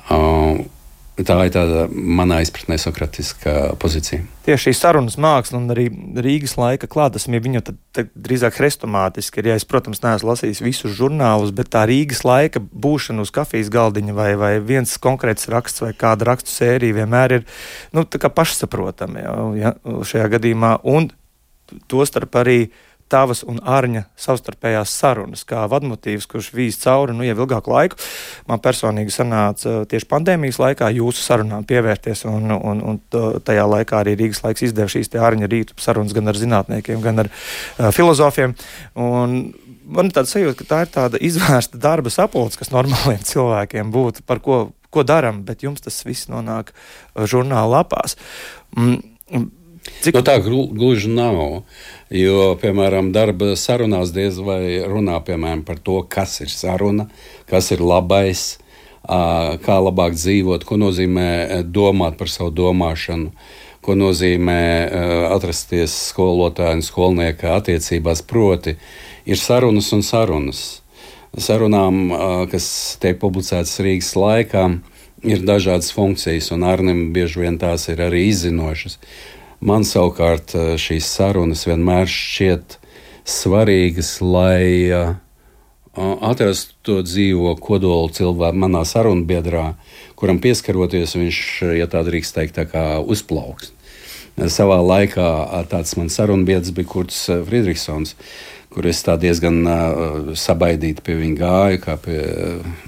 Uh, 0.04 0.66
Tā 1.14 1.36
ir 1.46 1.52
tāda 1.54 1.84
manā 1.94 2.40
izpratnē 2.42 2.74
sokratiskā 2.82 3.76
pozīcija. 3.78 4.24
Tieši 4.48 4.66
šī 4.66 4.72
sarunas 4.74 5.14
māksla 5.20 5.60
un 5.60 5.68
arī 5.70 5.84
Rīgas 6.18 6.56
laika 6.58 6.88
klātesamība, 6.90 7.44
viņa 7.46 7.60
tad, 7.68 7.76
tad 7.94 8.08
drīzāk 8.18 8.58
hrestomātiski 8.58 9.38
ir. 9.38 9.52
Ja 9.52 9.58
es, 9.60 9.66
protams, 9.68 10.02
neesmu 10.02 10.32
lasījis 10.32 10.64
visus 10.64 10.96
žurnālus, 10.98 11.52
bet 11.54 11.70
tā 11.70 11.84
Rīgas 11.86 12.24
laika 12.26 12.58
būšana 12.58 13.22
uz 13.22 13.30
kafijas 13.34 13.70
galdiņa 13.70 14.16
vai, 14.16 14.32
vai 14.40 14.52
viens 14.58 14.96
konkrēts 14.98 15.46
raksts 15.54 15.84
vai 15.84 15.92
kāda 15.94 16.32
rakstu 16.32 16.50
sērija 16.50 16.98
vienmēr 16.98 17.38
ir 17.38 17.46
nu, 17.94 18.02
pašsaprotama 18.10 19.22
ja, 19.54 19.76
šajā 19.86 20.26
gadījumā. 20.34 20.80
Un 20.82 21.12
tostarp 21.86 22.42
arī 22.42 22.58
uh, 22.66 22.82
tavas 23.12 23.42
un 23.46 23.60
Arņa 23.60 24.04
savstarpējās 24.20 24.92
sarunas, 24.98 25.44
kā 25.48 25.64
vadmotīvs, 25.70 26.26
kurš 26.30 26.50
vīz 26.56 26.78
cauri 26.82 27.14
nu, 27.16 27.24
jau 27.26 27.36
ilgāku 27.36 27.72
laiku. 27.72 27.98
Man 28.50 28.62
personīgi 28.64 29.14
sanāca 29.14 29.82
tieši 29.90 30.08
pandēmijas 30.10 30.60
laikā 30.62 30.90
jūsu 30.96 31.22
sarunām 31.24 31.66
pievērties, 31.68 32.24
un, 32.30 32.54
un, 32.56 32.82
un 32.92 33.00
tajā 33.44 33.66
laikā 33.70 34.00
arī 34.00 34.16
Rīgas 34.20 34.44
laiks 34.44 34.66
izdeva 34.68 34.90
šīs 34.92 35.12
Arņa 35.14 35.50
rītu 35.50 35.76
sarunas 35.80 36.14
gan 36.16 36.32
ar 36.32 36.38
zinātniekiem, 36.38 37.02
gan 37.04 37.24
ar 37.24 37.30
uh, 37.30 37.90
filozofiem. 37.94 38.56
Un 39.00 39.36
man 39.84 40.08
ir 40.08 40.16
tāds 40.16 40.32
sajūta, 40.34 40.58
ka 40.60 40.68
tā 40.70 40.80
ir 40.84 40.94
tāda 40.94 41.20
izvērsta 41.22 41.80
darba 41.80 42.12
sapulce, 42.12 42.58
kas 42.60 42.72
normāliem 42.74 43.20
cilvēkiem 43.32 43.92
būtu, 43.94 44.24
par 44.28 44.42
ko, 44.44 44.64
ko 44.94 45.06
darām, 45.06 45.42
bet 45.46 45.66
jums 45.66 45.84
tas 45.84 46.00
viss 46.06 46.30
nonāk 46.32 46.72
žurnāla 47.14 47.80
lapās. 47.80 48.18
Mm, 48.76 49.02
Cik... 49.84 50.14
Nu, 50.16 50.22
tā 50.24 50.38
gluži 50.40 51.10
nav. 51.12 51.64
Jo, 52.14 52.54
piemēram, 52.60 53.10
darba 53.12 53.54
sarunās 53.58 54.12
diez 54.14 54.38
vai 54.40 54.80
runā 54.88 55.18
piemēram, 55.24 55.64
par 55.66 55.80
to, 55.82 55.98
kas 56.08 56.38
ir 56.44 56.52
saruna, 56.52 57.08
kas 57.50 57.70
ir 57.74 57.82
labais, 57.84 58.54
kā 59.04 59.76
labāk 59.84 60.16
dzīvot, 60.16 60.64
ko 60.64 60.78
nozīmē 60.80 61.64
domāt 61.68 62.16
par 62.20 62.32
savu 62.32 62.54
domāšanu, 62.56 63.32
ko 63.84 63.96
nozīmē 63.98 64.60
atrasties 65.34 65.92
skolotāja 66.12 66.78
un 66.78 66.84
skolnieka 66.84 67.52
attiecībās. 67.58 68.24
Proti, 68.24 68.78
ir 69.28 69.40
sarunas 69.40 69.92
un 69.92 70.00
sarunas. 70.06 70.62
Sarunām, 71.34 72.08
kas 72.48 72.66
tiek 73.02 73.18
publicētas 73.20 73.80
Rīgas 73.82 74.14
laikā, 74.16 74.68
ir 75.26 75.44
dažādas 75.44 75.90
funkcijas, 75.92 76.52
un 76.54 76.64
Arnim 76.68 77.08
bieži 77.12 77.42
vien 77.42 77.58
tās 77.58 77.88
ir 77.90 78.00
arī 78.06 78.28
izzinošas. 78.30 79.00
Man 79.64 79.86
savukārt 79.88 80.52
eh, 80.58 80.74
šīs 80.80 81.08
sarunas 81.08 81.64
vienmēr 81.68 82.10
šķiet 82.10 82.78
svarīgas, 83.24 84.18
lai 84.20 84.92
uh, 84.92 85.14
atrastu 85.96 86.74
to 86.84 86.96
dzīvo 87.06 87.54
kodolu 87.56 88.10
cilvēku 88.12 88.60
manā 88.60 88.82
sarunbiedrā, 88.84 89.70
kuram 90.20 90.40
pieskaroties, 90.44 91.14
viņš, 91.16 91.38
ja 91.78 91.86
tā 91.88 92.02
drīkst 92.04 92.36
teikt, 92.36 92.60
tā 92.74 92.84
uzplauks. 93.00 93.72
Savā 94.50 94.80
laikā 94.82 95.28
tāds 95.70 95.94
mans 95.96 96.16
sarunbiedrs 96.18 96.74
bija 96.74 96.90
Kurts 96.90 97.22
Friedrichsons, 97.46 98.16
kur 98.74 98.90
es 98.90 99.00
diezgan 99.06 99.62
sabaidīti 100.34 101.06
pie 101.06 101.16
viņa 101.20 101.40
gāju, 101.40 101.82
kā 101.86 101.96
pie 102.02 102.20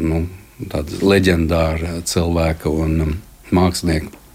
nu, 0.02 0.25
tāda 0.73 1.00
leģendāra 1.06 2.00
cilvēka 2.04 2.73
un 2.73 3.00
um, 3.04 3.18
mākslinieka. 3.54 4.25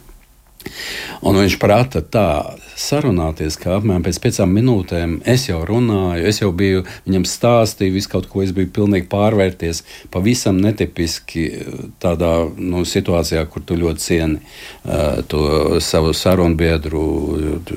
Un 1.21 1.37
viņš 1.37 1.55
prata 1.61 2.01
tā 2.01 2.27
sarunāties, 2.79 3.57
ka 3.61 3.75
apmēram 3.77 4.03
pēc 4.05 4.17
piecām 4.23 4.53
minūtēm 4.55 5.15
es 5.29 5.45
jau 5.49 5.59
runāju, 5.67 6.25
es 6.29 6.41
jau 6.41 6.49
biju 6.55 6.83
viņam 7.05 7.27
stāstīju 7.29 7.93
visu 7.93 8.11
kaut 8.11 8.27
ko, 8.31 8.41
es 8.41 8.53
biju 8.55 8.71
pilnīgi 8.73 9.05
pārvērties. 9.11 9.83
Pavisam 10.13 10.57
netipiski 10.63 11.45
tādā 12.01 12.33
nu, 12.57 12.83
situācijā, 12.87 13.45
kur 13.53 13.65
tu 13.65 13.77
ļoti 13.77 14.05
cieni 14.05 14.41
uh, 14.41 15.21
to 15.29 15.79
savu 15.83 16.13
sarunbiedru, 16.17 17.05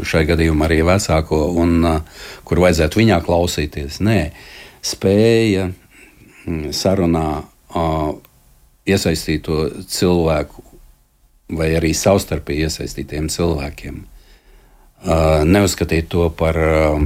šai 0.05 0.25
gadījumā 0.33 0.69
arī 0.69 0.83
vecāko, 0.89 1.45
un 1.61 1.79
uh, 1.85 2.29
kur 2.49 2.65
vajadzētu 2.65 3.03
viņā 3.03 3.21
klausīties. 3.27 4.01
Nē, 4.05 4.21
spēja 4.85 5.69
mm, 5.69 6.71
sarunā 6.77 7.27
uh, 7.43 8.15
iesaistīto 8.89 9.67
cilvēku 9.89 10.74
vai 11.59 11.73
arī 11.79 11.93
savstarpēji 11.97 12.69
iesaistītiem 12.69 13.29
cilvēkiem. 13.33 14.01
Uh, 15.05 15.43
neuzskatīt 15.45 16.09
to 16.13 16.31
par, 16.33 16.57
uh, 16.57 17.03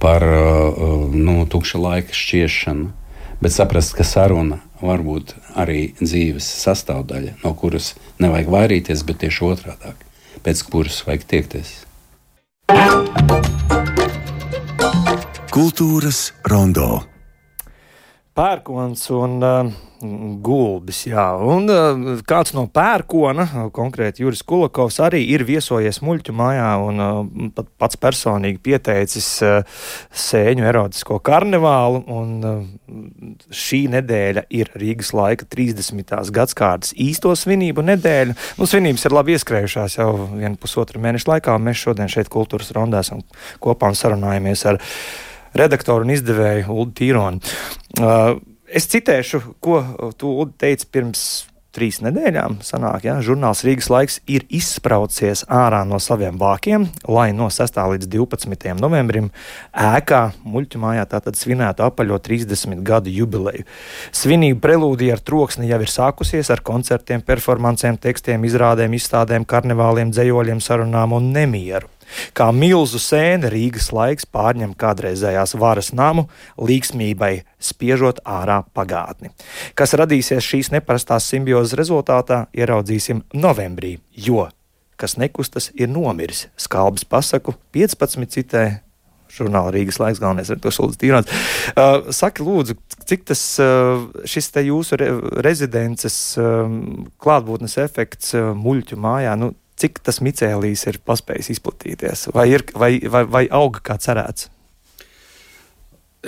par 0.00 0.24
uh, 0.24 1.10
nu, 1.12 1.44
tukša 1.50 1.80
laika 1.80 2.16
šķiešanu, 2.16 2.88
bet 3.44 3.52
saprast, 3.52 3.92
ka 3.96 4.06
saruna 4.08 4.62
var 4.80 5.04
būt 5.04 5.34
arī 5.60 5.90
dzīves 6.00 6.46
sastāvdaļa, 6.62 7.36
no 7.44 7.52
kuras 7.58 7.92
nevajag 8.22 8.48
vairīties, 8.56 9.04
bet 9.04 9.20
tieši 9.26 9.46
otrādi- 9.50 9.94
pēc 10.44 10.64
kuras 10.72 11.02
vajag 11.04 11.28
tiekties. 11.28 11.76
Kultūras 15.50 16.30
rondo 16.46 17.09
pērkons 18.40 19.02
un 19.12 19.36
uh, 19.44 19.70
gulbis. 20.40 21.02
Jā. 21.10 21.26
Un 21.44 21.68
uh, 21.68 22.20
kāds 22.26 22.54
no 22.56 22.64
pērkona, 22.72 23.46
konkrēti 23.76 24.24
Juris 24.24 24.42
Kulakovs, 24.46 25.00
arī 25.04 25.20
ir 25.34 25.44
viesojies 25.48 26.00
muļķu 26.04 26.34
mājā 26.36 26.70
un 26.86 27.04
uh, 27.04 27.20
pat 27.56 27.68
pats 27.80 28.00
personīgi 28.00 28.62
pieteicis 28.64 29.28
uh, 29.44 29.84
sēņu 30.24 30.66
erotisko 30.72 31.20
karnevālu. 31.26 32.02
Un, 32.16 32.34
uh, 32.40 32.66
šī 33.54 33.84
nedēļa 33.92 34.46
ir 34.56 34.72
Rīgas 34.80 35.12
laika 35.16 35.46
30. 35.50 36.16
gadsimta 36.34 36.94
īsto 36.98 37.34
svinību 37.36 37.84
nedēļa. 37.92 38.36
Nu, 38.58 38.68
svinības 38.68 39.04
ir 39.06 39.14
labi 39.14 39.36
ieskrējušās 39.36 40.00
jau 40.00 40.12
vienu 40.32 40.56
pusotru 40.60 41.02
mēnešu 41.02 41.28
laikā, 41.34 41.60
mēs 41.60 41.84
šodien 41.84 42.10
šeit 42.10 42.32
kultūras 42.32 42.72
rondā 42.76 43.04
esam 43.04 43.22
kopā 43.62 43.92
un 43.92 44.00
sarunājamies 44.00 44.64
ar 44.70 44.80
viņu 44.80 45.28
redaktoru 45.58 46.06
un 46.06 46.14
izdevēju 46.16 46.70
Ulu 46.70 46.90
Tīroni. 46.96 47.54
Uh, 48.00 48.38
es 48.66 48.88
citēšu, 48.90 49.42
ko 49.62 49.80
tu 50.18 50.34
Ulu 50.34 50.52
teici 50.60 50.88
pirms 50.90 51.28
trīs 51.74 52.00
nedēļām 52.02 52.58
sanāk, 52.66 53.04
ja, 53.06 53.16
žurnāls 53.22 53.62
Rīgas 53.66 53.88
laiks 53.92 54.18
ir 54.30 54.44
izspraucies 54.50 55.44
ārā 55.46 55.82
no 55.86 56.00
saviem 56.02 56.38
vākiem, 56.40 56.88
lai 57.06 57.28
no 57.36 57.46
6. 57.52 57.78
līdz 57.92 58.08
12. 58.10 58.74
novembrim 58.80 59.30
ēkā 59.70 60.22
muļķu 60.42 60.80
mājā 60.82 61.06
tātad 61.12 61.38
svinētu 61.38 61.86
apaļo 61.86 62.18
30 62.26 62.82
gadu 62.86 63.14
jubileju. 63.14 63.66
Svinību 64.16 64.58
prelūdija 64.64 65.18
ar 65.18 65.24
troksni 65.30 65.70
jau 65.70 65.80
ir 65.84 65.94
sākusies 65.94 66.50
ar 66.50 66.64
koncertiem, 66.66 67.22
performancēm, 67.26 68.00
tekstiem, 68.02 68.44
izrādēm, 68.50 68.98
izstādēm, 68.98 69.46
karnevāliem, 69.48 70.10
dzējoļiem, 70.14 70.62
sarunām 70.64 71.14
un 71.20 71.30
nemieru. 71.36 71.90
Kā 72.36 72.50
milzu 72.54 73.00
sēne 73.02 73.50
Rīgas 73.52 73.90
laiks 73.94 74.28
pārņem 74.28 74.74
kādreizējās 74.78 75.56
varas 75.60 75.92
namu, 75.96 76.28
līksmībai 76.60 77.32
spiežot 77.62 78.22
ārā 78.24 78.62
pagātni. 78.74 79.32
Kas 79.78 79.96
radīsies 79.98 80.44
šīs 80.44 80.72
neparastās 80.74 81.28
simbiozes 81.30 81.76
rezultātā, 81.78 82.46
ieraudzīsim 82.56 83.24
novembrī, 83.34 83.98
jo 84.14 84.48
kas 85.00 85.16
nekustas, 85.16 85.70
ir 85.80 85.88
nomiris. 85.88 86.46
Skalbis 86.60 87.06
pasaku 87.08 87.54
15 87.72 88.28
citē 88.34 88.64
žurnāla 89.30 89.72
Rīgas 89.74 90.00
laiks, 90.02 90.20
galvenais 90.22 90.50
to 90.50 90.72
Sultas 90.74 90.98
Tīrons. 91.00 91.30
Uh, 91.72 92.10
saki, 92.14 92.44
lūdzu, 92.46 92.76
cik 93.08 93.24
tas 93.30 93.42
uh, 93.62 94.02
šis 94.28 94.50
te 94.54 94.64
jūsu 94.66 94.98
re 95.00 95.10
rezidences 95.46 96.16
um, 96.40 97.06
klātbūtnes 97.22 97.78
efekts 97.82 98.34
uh, 98.36 98.50
muļķu 98.58 98.98
mājā, 99.00 99.36
nu, 99.40 99.52
cik 99.80 100.00
tas 100.04 100.20
micēlīs 100.24 100.86
ir 100.90 101.00
paspējis 101.06 101.52
izplatīties, 101.56 102.28
vai, 102.36 102.50
ir, 102.52 102.64
vai, 102.76 102.94
vai, 103.10 103.24
vai 103.28 103.44
auga 103.48 103.82
kā 103.90 103.98
cerēts? 104.00 104.50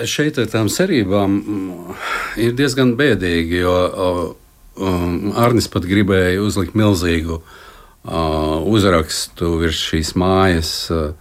Šeit 0.09 0.39
ar 0.41 0.47
tām 0.49 0.71
cerībām 0.73 1.33
mm, 1.37 1.97
ir 2.41 2.55
diezgan 2.57 2.95
bēdīgi, 2.97 3.59
jo 3.61 3.75
um, 3.93 5.33
Arnis 5.37 5.69
pat 5.69 5.85
gribēja 5.85 6.41
uzlikt 6.41 6.73
milzīgu 6.77 7.37
uh, 7.37 8.57
uzrakstu 8.73 9.51
virs 9.61 9.83
šīs 9.91 10.15
mājas, 10.17 10.73
uh, 10.89 11.11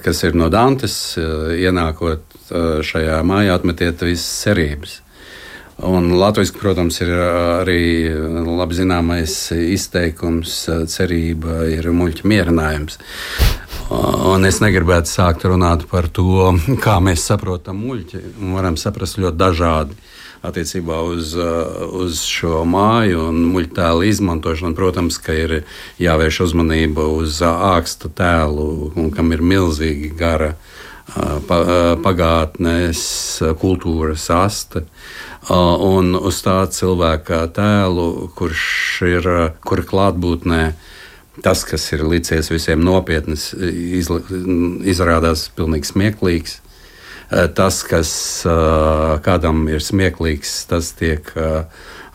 kas 0.00 0.24
ir 0.24 0.38
no 0.40 0.48
Dantes. 0.52 0.96
Uh, 1.20 1.52
ienākot 1.56 2.24
šajā 2.86 3.20
mājā, 3.26 3.56
atmetiet 3.58 4.04
visas 4.06 4.28
cerības. 4.44 5.00
Un 5.76 6.08
Latvijas, 6.16 6.54
protams, 6.56 7.02
ir 7.04 7.10
arī 7.12 8.08
labi 8.46 8.78
zināmais 8.78 9.34
izteikums, 9.52 10.54
cerība 10.88 11.66
ir 11.68 11.90
muļķa 11.92 12.24
mierinājums. 12.24 12.96
Un 14.26 14.48
es 14.48 14.62
negribētu 14.64 15.12
sākt 15.12 15.44
runāt 15.44 15.84
par 15.90 16.08
to, 16.08 16.54
kā 16.84 16.96
mēs 17.04 17.26
saprotam 17.28 17.82
muļķi. 17.84 18.22
Varam 18.54 18.80
saprast 18.80 19.20
ļoti 19.20 19.36
dažādi 19.36 19.98
attiecībā 20.46 21.02
uz, 21.12 21.34
uz 21.36 22.24
šo 22.24 22.64
māju 22.64 23.28
un 23.28 23.44
muļķtēlu 23.52 24.08
izmantošanu. 24.08 24.72
Protams, 24.78 25.20
ka 25.20 25.36
ir 25.36 25.58
jāvērš 26.00 26.40
uzmanība 26.48 27.04
uz 27.20 27.42
āksta 27.44 28.08
tēlu, 28.16 29.12
kam 29.12 29.36
ir 29.36 29.44
milzīgi 29.44 30.14
gara 30.16 30.54
pagātnes, 32.02 33.04
kultūras 33.60 34.26
aste. 34.34 34.86
Un 35.46 36.16
uz 36.18 36.40
tā 36.42 36.58
cilvēka 36.74 37.44
tēlu, 37.54 38.28
kurš 38.34 38.66
ir 39.06 39.28
kur 39.62 39.82
klātbūtnē, 39.86 40.62
tas, 41.44 41.62
kas 41.68 41.84
ir 41.94 42.02
licies 42.02 42.50
visiem 42.50 42.82
nopietns, 42.82 43.52
izla, 43.54 44.18
izrādās 44.82 45.46
pilnīgi 45.54 45.92
smieklīgs. 45.92 46.56
Tas, 47.54 47.82
kas 47.86 48.10
kādam 49.22 49.64
ir 49.70 49.82
smieklīgs, 49.82 50.56
tas 50.70 50.90
tiek 50.98 51.30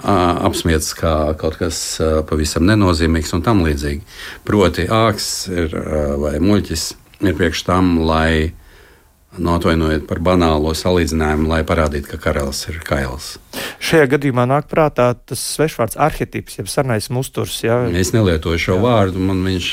apsmiets 0.02 0.92
kā 0.98 1.16
kaut 1.40 1.60
kas 1.60 2.02
pavisam 2.28 2.68
nenozīmīgs 2.68 3.32
un 3.38 3.44
tam 3.48 3.64
līdzīgi. 3.64 4.04
Proti, 4.48 4.88
āks 4.92 5.28
ir, 5.52 5.76
vai 6.20 6.40
muļķis 6.44 6.86
ir 7.28 7.38
priekš 7.38 7.64
tam, 7.68 8.00
lai 8.08 8.52
Nu, 9.38 9.54
atvainojiet 9.56 10.04
par 10.10 10.20
banālo 10.20 10.74
salīdzinājumu, 10.76 11.48
lai 11.48 11.62
parādītu, 11.64 12.10
ka 12.12 12.20
karalis 12.20 12.66
ir 12.68 12.82
kails. 12.84 13.38
Šajā 13.92 14.08
gadījumā 14.14 14.46
nāk 14.48 14.70
prātā 14.72 15.10
tas 15.28 15.42
svešvārds 15.58 15.98
arhetips, 16.00 16.56
jeb 16.60 16.70
sarnais 16.72 17.10
musturs. 17.12 17.58
Ja? 17.66 17.82
Es 18.00 18.14
nelietoju 18.16 18.62
šo 18.62 18.78
jā. 18.78 18.84
vārdu, 18.86 19.20
man 19.28 19.42
viņš 19.44 19.68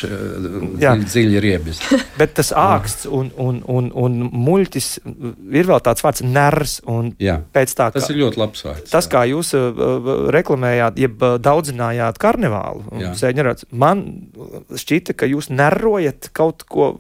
dziļi, 0.80 1.06
dziļi 1.06 1.38
ir 1.38 1.46
iebis. 1.52 1.82
Bet 2.20 2.34
tas 2.38 2.50
āksts 2.50 3.06
un, 3.06 3.30
un, 3.38 3.60
un, 3.70 3.92
un 3.94 4.16
muļķis 4.34 4.88
ir 5.06 5.70
vēl 5.70 5.84
tāds 5.86 6.02
vārds 6.02 6.24
ners. 6.26 6.78
Jā, 7.22 7.38
tā, 7.54 7.64
tas 7.68 7.92
kā, 7.94 8.10
ir 8.10 8.20
ļoti 8.24 8.42
labs 8.42 8.64
vārds. 8.66 8.90
Tas, 8.90 9.06
jā. 9.06 9.12
kā 9.14 9.22
jūs 9.30 9.52
uh, 9.54 10.10
reklamējāt, 10.34 10.98
jeb 10.98 11.22
uh, 11.22 11.36
daudzinājāt 11.42 12.18
karnevālu, 12.22 13.14
sēņarāts, 13.18 13.68
man 13.70 14.02
šķita, 14.74 15.14
ka 15.18 15.30
jūs 15.30 15.52
nerojat 15.54 16.32
kaut 16.34 16.66
ko, 16.66 16.90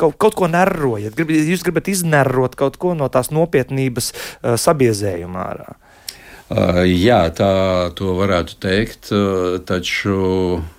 kaut, 0.00 0.18
kaut 0.18 0.38
ko 0.42 0.50
nerojat. 0.50 1.14
Grib, 1.14 1.30
jūs 1.54 1.62
gribat 1.66 1.92
iznerot 1.92 2.58
kaut 2.58 2.80
ko 2.82 2.98
no 2.98 3.06
tās 3.14 3.30
nopietnības 3.34 4.10
uh, 4.10 4.54
sabiezējuma 4.58 5.48
ārā. 5.52 5.78
Uh, 6.44 6.84
jā, 6.84 7.22
tā 7.32 7.50
to 7.96 8.14
varētu 8.18 8.58
teikt, 8.60 9.12
uh, 9.16 9.60
taču. 9.64 10.18
Uh, 10.60 10.70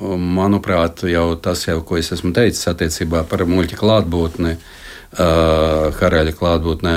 manuprāt, 0.00 1.02
jau 1.04 1.34
tas, 1.36 1.66
jau, 1.66 1.80
ko 1.84 1.98
es 2.00 2.12
esmu 2.14 2.32
teicis 2.32 2.68
attiecībā 2.70 3.24
par 3.28 3.44
muļķa 3.48 3.76
klātbūtni, 3.76 4.54
uh, 4.56 5.90
karaļa 5.98 6.32
klātbūtnē, 6.38 6.94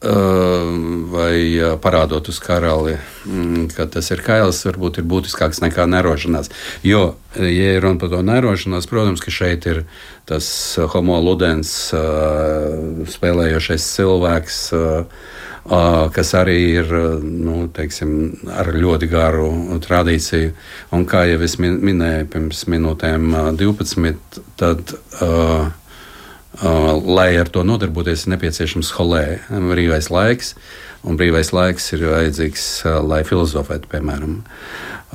vai 0.00 1.76
parādot 1.80 2.28
uz 2.28 2.38
karali, 2.38 2.98
mm, 3.24 3.70
ka 3.76 3.86
tas 3.88 4.10
ir 4.12 4.20
kails, 4.20 4.60
varbūt 4.68 5.00
ir 5.00 5.08
būtiskāks 5.08 5.62
nekā 5.64 5.86
nerošanās. 5.88 6.50
Jo, 6.84 7.16
ja 7.40 7.80
runa 7.80 7.98
par 7.98 8.12
to 8.12 8.20
nerošanās, 8.22 8.86
protams, 8.86 9.24
ka 9.24 9.32
šeit 9.32 9.66
ir 9.66 9.84
tas 10.28 10.46
homo 10.92 11.16
ludens 11.20 11.72
spēlējošais 13.16 13.90
cilvēks 13.96 14.60
kas 16.14 16.28
arī 16.38 16.58
ir 16.78 16.92
nu, 17.24 17.64
teiksim, 17.74 18.10
ar 18.54 18.70
ļoti 18.70 19.08
garu 19.10 19.48
tradīciju. 19.82 20.52
Un 20.94 21.06
kā 21.10 21.24
jau 21.26 21.40
es 21.42 21.56
minēju 21.58 22.28
pirms 22.30 22.66
minūtēm, 22.70 23.34
12, 23.58 24.44
tad 24.60 24.94
Uh, 25.16 25.70
lai 26.62 27.36
ar 27.36 27.48
to 27.52 27.64
nodarboties, 27.66 28.26
ir 28.26 28.36
nepieciešams 28.36 28.92
holē, 28.96 29.24
brīvais 29.50 30.10
laiks. 30.12 30.54
Un 31.06 31.18
brīvais 31.18 31.52
laiks 31.54 31.92
ir 31.94 32.06
vajadzīgs, 32.08 32.66
lai 33.06 33.22
filozofētu, 33.26 33.86
piemēram. 33.92 34.40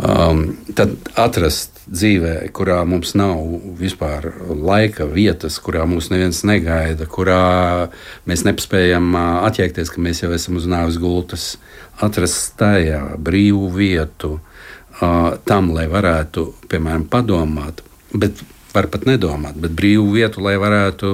Um, 0.01 0.43
tad 0.77 0.93
atrast 1.19 1.81
dzīvē, 1.91 2.47
kurā 2.55 2.77
mums 2.87 3.11
nav 3.19 3.41
vispār 3.75 4.29
laika, 4.55 5.03
vietas, 5.09 5.57
kurā 5.59 5.83
mūs 5.89 6.07
neviens 6.13 6.45
negaida, 6.47 7.05
kurā 7.11 7.89
mēs 8.29 8.45
nespējam 8.47 9.11
attiekties, 9.19 9.91
ka 9.91 10.01
mēs 10.01 10.23
jau 10.23 10.31
esam 10.31 10.61
uz 10.61 10.69
nāves 10.71 10.95
gultas, 11.01 11.57
atrast 11.99 12.55
tajā 12.61 13.01
brīvu 13.19 13.67
vietu 13.75 14.37
uh, 14.37 15.35
tam, 15.43 15.73
lai 15.75 15.89
varētu, 15.91 16.47
piemēram, 16.71 17.05
padomāt. 17.11 17.83
Bet 18.15 18.39
var 18.75 18.87
pat 18.91 19.07
nedomāt, 19.09 19.57
bet 19.61 19.73
brīvu 19.77 20.11
vietu, 20.15 20.43
lai 20.45 20.57
varētu 20.61 21.13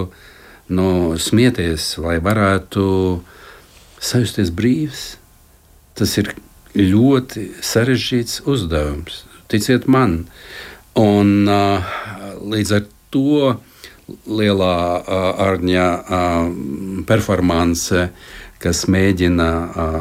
nu, 0.73 0.89
smieties, 1.21 1.95
lai 2.03 2.17
varētu 2.23 2.87
sajusties 4.03 4.51
brīvs. 4.53 5.05
Tas 5.97 6.13
ir 6.21 6.33
ļoti 6.77 7.47
sarežģīts 7.65 8.43
uzdevums. 8.45 9.23
Ticiet 9.49 9.87
man, 9.89 10.27
un 10.99 11.47
uh, 11.49 11.95
līdz 12.43 12.75
ar 12.77 12.83
to 13.13 13.55
lielā 14.27 14.77
uh, 14.99 15.29
arņa 15.47 15.87
uh, 15.97 16.51
performance 17.07 18.09
kas 18.63 18.85
mēģina 18.91 19.47
uh, 19.65 19.97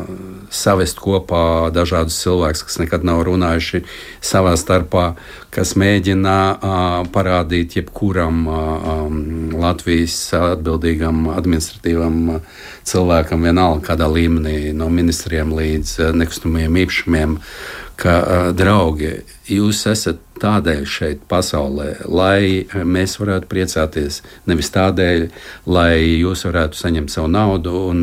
savest 0.55 1.01
kopā 1.03 1.71
dažādus 1.75 2.19
cilvēkus, 2.23 2.65
kas 2.67 2.79
nekad 2.83 3.07
nav 3.07 3.23
runājuši 3.29 3.83
savā 4.25 4.55
starpā, 4.61 5.07
kas 5.55 5.75
mēģina 5.79 6.37
uh, 6.55 6.99
parādīt 7.13 7.79
jebkuram 7.81 8.45
uh, 8.49 8.61
um, 8.97 9.23
Latvijas 9.57 10.19
atbildīgam 10.37 11.29
administratīvam 11.35 12.41
cilvēkam, 12.87 13.49
vienalga 13.49 13.93
kādā 13.93 14.11
līmenī, 14.11 14.73
no 14.77 14.91
ministriem 14.93 15.53
līdz 15.57 16.15
nekustamajiem 16.17 16.81
īpašumiem. 16.85 17.37
Uh, 17.41 17.86
ka, 18.01 18.17
draugi, 18.57 19.13
jūs 19.51 19.83
esat 19.91 20.21
tādēļ 20.41 20.83
šeit, 20.89 21.23
pasaulē, 21.31 21.89
lai 22.09 22.67
mēs 22.85 23.17
varētu 23.21 23.49
priecāties. 23.51 24.21
Nevis 24.49 24.73
tādēļ, 24.75 25.29
lai 25.71 25.95
jūs 26.21 26.45
varētu 26.49 26.79
saņemt 26.79 27.13
savu 27.13 27.31
naudu 27.33 27.77
un, 27.91 28.03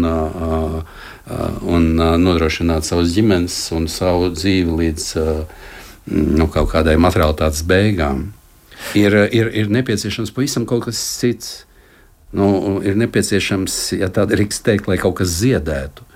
un 1.76 1.92
nodrošināt 2.26 2.88
savas 2.90 3.14
ģimenes 3.16 3.58
un 3.78 3.90
savu 3.92 4.32
dzīvi 4.34 4.80
līdz 4.82 5.10
nu, 6.40 6.48
kaut 6.52 6.72
kādai 6.74 6.98
materiālitātes 7.02 7.64
beigām. 7.70 8.32
Ir, 8.98 9.16
ir, 9.32 9.52
ir 9.54 9.70
nepieciešams 9.72 10.34
pavisam 10.36 10.66
kaut 10.68 10.90
kas 10.90 11.00
cits. 11.22 11.62
Nu, 12.34 12.82
ir 12.82 12.98
nepieciešams, 12.98 13.76
ja 14.00 14.10
tā 14.10 14.26
drīkst 14.26 14.66
teikt, 14.66 14.90
lai 14.90 14.98
kaut 14.98 15.20
kas 15.22 15.30
ziedētu. 15.38 16.08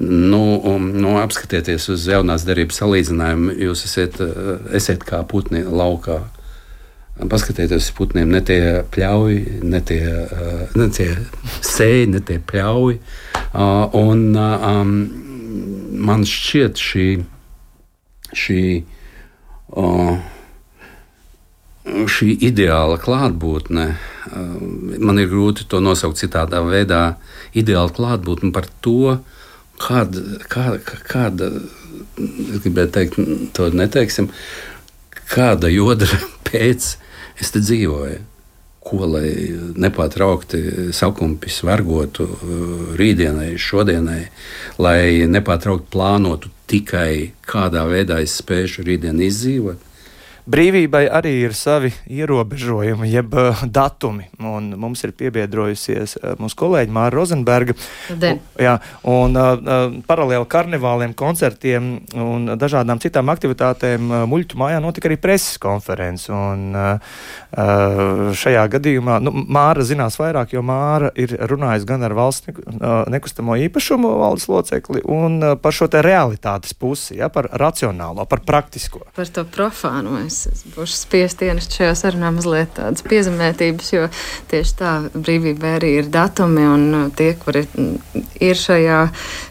Nu, 0.00 0.60
un, 0.64 0.82
nu, 0.94 1.16
apskatieties 1.18 1.88
uz 1.90 2.04
jaunās 2.06 2.44
darbības 2.46 2.76
salīdzinājumu. 2.78 3.54
Jūs 3.66 3.80
esat, 3.88 4.20
eh, 4.22 4.50
esat 4.78 5.02
kā 5.02 5.24
putni 5.26 5.64
laukā. 5.66 6.20
Paskatieties 7.18 7.88
uz 7.88 7.94
putniem, 7.96 8.30
ne 8.30 8.38
tie 8.38 8.84
pļauji, 8.94 9.64
ne 9.66 9.80
tie, 9.82 10.04
eh, 10.22 10.68
ne 10.78 10.86
tie 10.94 11.08
sēji, 11.66 12.06
ne 12.12 12.20
tie 12.20 12.38
pļauji. 12.38 13.00
Uh, 13.48 13.88
un 13.96 14.36
um, 14.36 14.92
man 16.06 16.22
šķiet 16.22 16.78
šī, 16.78 17.06
šī, 18.36 18.62
šī 22.14 22.28
ideāla 22.44 23.00
klātbūtne, 23.00 23.86
man 25.00 25.18
ir 25.18 25.32
grūti 25.32 25.66
to 25.66 25.80
nosaukt 25.80 26.20
citādā 26.20 26.60
veidā, 26.62 27.16
ideāla 27.56 27.90
klātbūtne 27.96 28.52
par 28.52 28.68
to, 28.84 29.16
uh, 29.16 29.37
kāda, 29.80 30.22
kāda, 30.50 30.98
kāda 31.08 31.50
es 32.18 32.62
gribēju 32.64 32.90
teikt, 32.94 33.20
to 33.56 33.68
neteiksim, 33.74 34.30
kāda 35.32 35.70
jodra 35.72 36.20
pēc 36.48 36.94
es 37.38 37.54
te 37.54 37.62
dzīvoju. 37.62 38.24
Ko 38.88 39.04
lai 39.04 39.28
nepārtraukti 39.76 40.90
sakumpis 40.96 41.58
vergotu 41.66 42.24
rītdienai, 42.96 43.50
šodienai, 43.60 44.22
lai 44.80 45.26
nepārtraukti 45.28 45.92
plānotu 45.92 46.48
tikai 46.70 47.34
kādā 47.44 47.82
veidā 47.90 48.22
es 48.24 48.38
spēšu 48.40 48.86
rītdienu 48.88 49.26
izdzīvot 49.26 49.87
Brīvībai 50.48 51.02
arī 51.12 51.34
ir 51.44 51.52
savi 51.52 51.90
ierobežojumi, 52.08 53.10
jeb 53.12 53.34
uh, 53.36 53.58
datumi. 53.68 54.30
Un 54.40 54.70
mums 54.80 55.02
ir 55.04 55.12
piebiedrojusies 55.18 56.14
uh, 56.16 56.30
mūsu 56.40 56.56
kolēģi 56.56 56.94
Māra 56.94 57.12
Rozenberga. 57.12 57.74
Un, 58.14 58.40
jā, 58.56 58.78
un 59.12 59.36
uh, 59.36 59.98
paralēli 60.08 60.48
karnevāliem, 60.48 61.12
koncertiem 61.18 61.90
un 62.16 62.54
dažādām 62.56 63.02
citām 63.02 63.28
aktivitātēm 63.34 64.08
uh, 64.08 64.22
muļķu 64.30 64.60
mājā 64.62 64.78
notika 64.80 65.10
arī 65.10 65.18
preses 65.20 65.60
konferences. 65.60 66.30
Un 66.32 66.72
uh, 66.72 67.20
šajā 68.38 68.64
gadījumā 68.78 69.18
nu, 69.24 69.34
Māra 69.52 69.84
zinās 69.84 70.16
vairāk, 70.20 70.56
jo 70.56 70.64
Māra 70.64 71.12
ir 71.20 71.36
runājusi 71.50 71.88
gan 71.92 72.08
ar 72.08 72.16
valsts 72.16 72.56
nekustamo 73.12 73.56
īpašumu 73.68 74.14
valdes 74.22 74.48
locekli 74.48 75.04
un 75.04 75.40
par 75.60 75.76
šo 75.76 75.90
te 75.92 76.00
realitātes 76.04 76.72
pusi, 76.72 77.18
ja, 77.20 77.28
par 77.32 77.50
racionālo, 77.60 78.24
par 78.28 78.44
praktisko. 78.48 79.04
Par 79.16 79.28
to 79.32 79.44
profāno 79.52 80.16
es 80.24 80.37
es 80.46 80.64
būšu 80.74 80.94
spiest 80.94 81.42
ienest 81.42 81.74
šajā 81.74 81.94
sarunā 81.98 82.30
mazliet 82.34 82.70
tādas 82.76 83.04
piezemētības, 83.08 83.92
jo 83.92 84.06
tieši 84.52 84.76
tā 84.78 84.92
brīvība 85.14 85.74
arī 85.78 85.94
ir 85.98 86.10
datumi 86.14 86.66
un 86.68 86.86
uh, 86.94 87.06
tie, 87.18 87.32
kuri 87.40 87.64
mm, 87.66 88.24
ir 88.46 88.58
šajā 88.58 89.00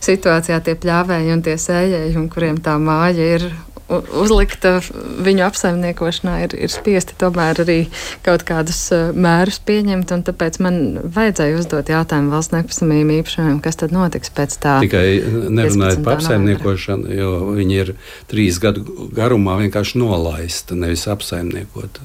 situācijā, 0.08 0.62
tie 0.64 0.78
pļāvēji 0.80 1.36
un 1.36 1.44
tie 1.46 1.58
sējēji, 1.62 2.18
un 2.22 2.30
kuriem 2.32 2.62
tā 2.64 2.78
māja 2.82 3.32
ir 3.38 3.50
uzlikta 3.88 4.78
viņu 5.24 5.46
apsaimniekošanā, 5.48 6.34
ir, 6.46 6.56
ir 6.68 6.72
spiesti 6.72 7.16
tomēr 7.20 7.62
arī 7.64 7.78
kaut 8.26 8.44
kādus 8.48 8.80
uh, 8.96 9.14
mērus 9.16 9.60
pieņemt. 9.68 10.12
Tāpēc 10.28 10.60
man 10.64 10.82
vajadzēja 11.16 11.60
uzdot 11.62 11.92
jautājumu 11.92 12.34
valsts 12.36 12.56
nekustamību 12.56 13.20
īpašumiem, 13.22 13.62
kas 13.64 13.80
tad 13.80 13.96
notiks 13.96 14.34
pēc 14.36 14.58
tā. 14.64 14.78
Tikai 14.84 15.08
nerunājot 15.48 16.04
par 16.06 16.20
apsaimniekošanu, 16.20 17.16
jo 17.16 17.32
viņi 17.56 17.82
ir 17.86 17.96
trīs 18.32 18.60
gadu 18.64 19.10
garumā 19.16 19.58
vienkārši 19.64 20.04
nolaista, 20.04 20.78
nevis 20.78 21.08
apsaimniekota. 21.12 22.04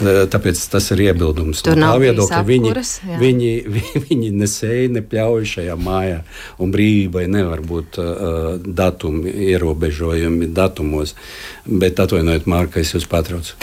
Tāpēc 0.00 0.62
tas 0.72 0.90
ir 0.94 1.04
iebildums. 1.08 1.62
Tur 1.64 1.78
tā 1.78 1.92
viedokļa 2.00 2.40
viņi, 2.46 2.74
viņi, 3.20 3.52
viņi 4.08 4.30
nesēja, 4.40 4.88
nepļauj 4.96 5.48
šajā 5.54 5.76
mājā, 5.80 6.22
un 6.62 6.74
brīvībai 6.74 7.26
nevar 7.30 7.64
būt 7.66 8.00
uh, 8.00 8.54
datumi, 8.64 9.32
ierobežojumi 9.50 10.50
datumos. 10.56 11.16
Bet 11.66 12.00
atvainojiet, 12.02 12.48
Mārka, 12.50 12.80
es 12.82 12.94
jūs 12.96 13.08
patraucu. 13.10 13.58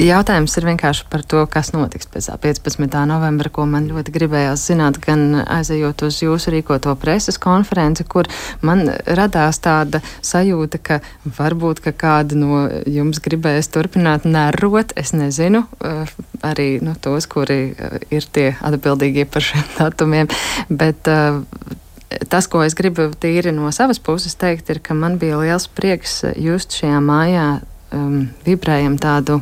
Jautājums 0.00 0.54
ir 0.56 0.66
vienkārši 0.68 1.06
par 1.12 1.22
to, 1.28 1.40
kas 1.50 1.72
notiks 1.72 2.08
pēc 2.10 2.28
15. 2.40 2.96
novembra, 3.08 3.50
ko 3.52 3.64
man 3.68 3.88
ļoti 3.88 4.12
gribējās 4.14 4.64
zināt, 4.70 4.98
gan 5.02 5.42
aizejot 5.44 6.04
uz 6.06 6.20
jūsu 6.24 6.54
rīkoto 6.54 6.94
preses 7.00 7.40
konferenci, 7.40 8.04
kur 8.08 8.28
man 8.64 8.86
radās 9.06 9.60
tāda 9.64 10.02
sajūta, 10.24 10.80
ka 10.84 11.00
varbūt 11.38 11.82
ka 11.84 11.94
kāda 11.96 12.38
no 12.38 12.64
jums 12.88 13.20
gribēs 13.24 13.70
turpināt 13.72 14.28
nērot, 14.28 14.94
es 15.00 15.14
nezinu, 15.16 15.64
eh, 15.64 15.69
arī 16.42 16.80
nu, 16.84 16.94
tos, 17.00 17.26
kuri 17.30 17.60
eh, 17.72 17.98
ir 18.12 18.26
tie 18.32 18.50
atbildīgie 18.60 19.26
par 19.30 19.44
šiem 19.44 19.64
datumiem, 19.78 20.28
bet 20.68 21.08
uh, 21.10 21.40
tas, 22.28 22.48
ko 22.50 22.64
es 22.66 22.76
gribu 22.78 23.10
tīri 23.20 23.54
no 23.54 23.70
savas 23.74 24.02
puses 24.02 24.36
teikt, 24.38 24.70
ir, 24.72 24.82
ka 24.84 24.96
man 24.96 25.18
bija 25.20 25.40
liels 25.40 25.68
prieks 25.68 26.22
just 26.36 26.76
šajā 26.76 27.00
mājā 27.04 27.48
um, 27.94 28.28
vibrējam 28.46 28.98
tādu 29.00 29.40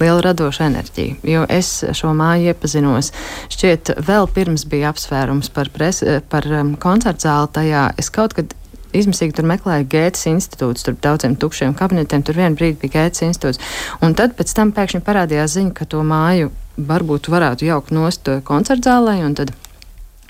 lielu 0.00 0.24
radošu 0.24 0.66
enerģiju. 0.66 1.18
Jo 1.26 1.46
es 1.52 1.70
šo 1.96 2.12
māju 2.16 2.52
iepazinos 2.52 3.12
šķiet 3.52 3.96
vēl 4.06 4.28
pirms 4.34 4.66
bija 4.68 4.92
apsvērums 4.92 5.50
par, 5.54 5.70
pres, 5.74 6.02
par 6.30 6.48
um, 6.50 6.74
koncertu 6.80 7.28
zāli 7.28 7.52
tajā. 7.60 7.88
Es 8.00 8.12
kaut 8.12 8.36
kad 8.36 8.56
izmisīgi 8.96 9.36
tur 9.38 9.48
meklēju 9.50 9.88
Gētas 9.90 10.26
institūtu, 10.30 10.84
tur 10.86 10.96
daudziem 11.02 11.36
tukšiem 11.40 11.74
kabinetiem, 11.78 12.22
tur 12.26 12.38
vienā 12.38 12.54
brīdī 12.58 12.78
bija 12.84 12.94
Gētas 12.98 13.26
institūts. 13.26 13.62
Un 14.04 14.14
tad 14.18 14.36
pēc 14.38 14.54
tam 14.56 14.72
pēkšņi 14.76 15.02
parādījās 15.06 15.56
ziņa, 15.58 15.74
ka 15.76 15.88
to 15.90 16.02
māju 16.06 16.52
varbūt 16.76 17.30
varētu 17.32 17.68
jaukt 17.68 17.94
nost 17.94 18.28
koncertu 18.46 18.90
zālē, 18.90 19.20
un 19.26 19.38
tad 19.38 19.54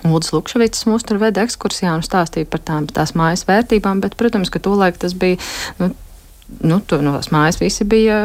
Lūdzu, 0.04 0.34
Lukšavits 0.36 0.84
mūs 0.86 1.06
tur 1.08 1.18
veda 1.18 1.42
ekskursijā 1.46 1.94
un 1.96 2.04
stāstīja 2.04 2.46
par 2.52 2.60
tām 2.68 2.84
tās 2.86 3.14
mājas 3.16 3.46
vērtībām, 3.48 4.02
bet, 4.04 4.14
protams, 4.20 4.52
ka 4.52 4.60
tolaik 4.62 5.00
tas 5.00 5.16
bija 5.16 5.40
nu, 5.80 5.88
nu, 6.60 6.80
to 6.84 7.00
no 7.02 7.16
tās 7.16 7.32
mājas 7.34 7.58
visi 7.62 7.86
bija 7.88 8.18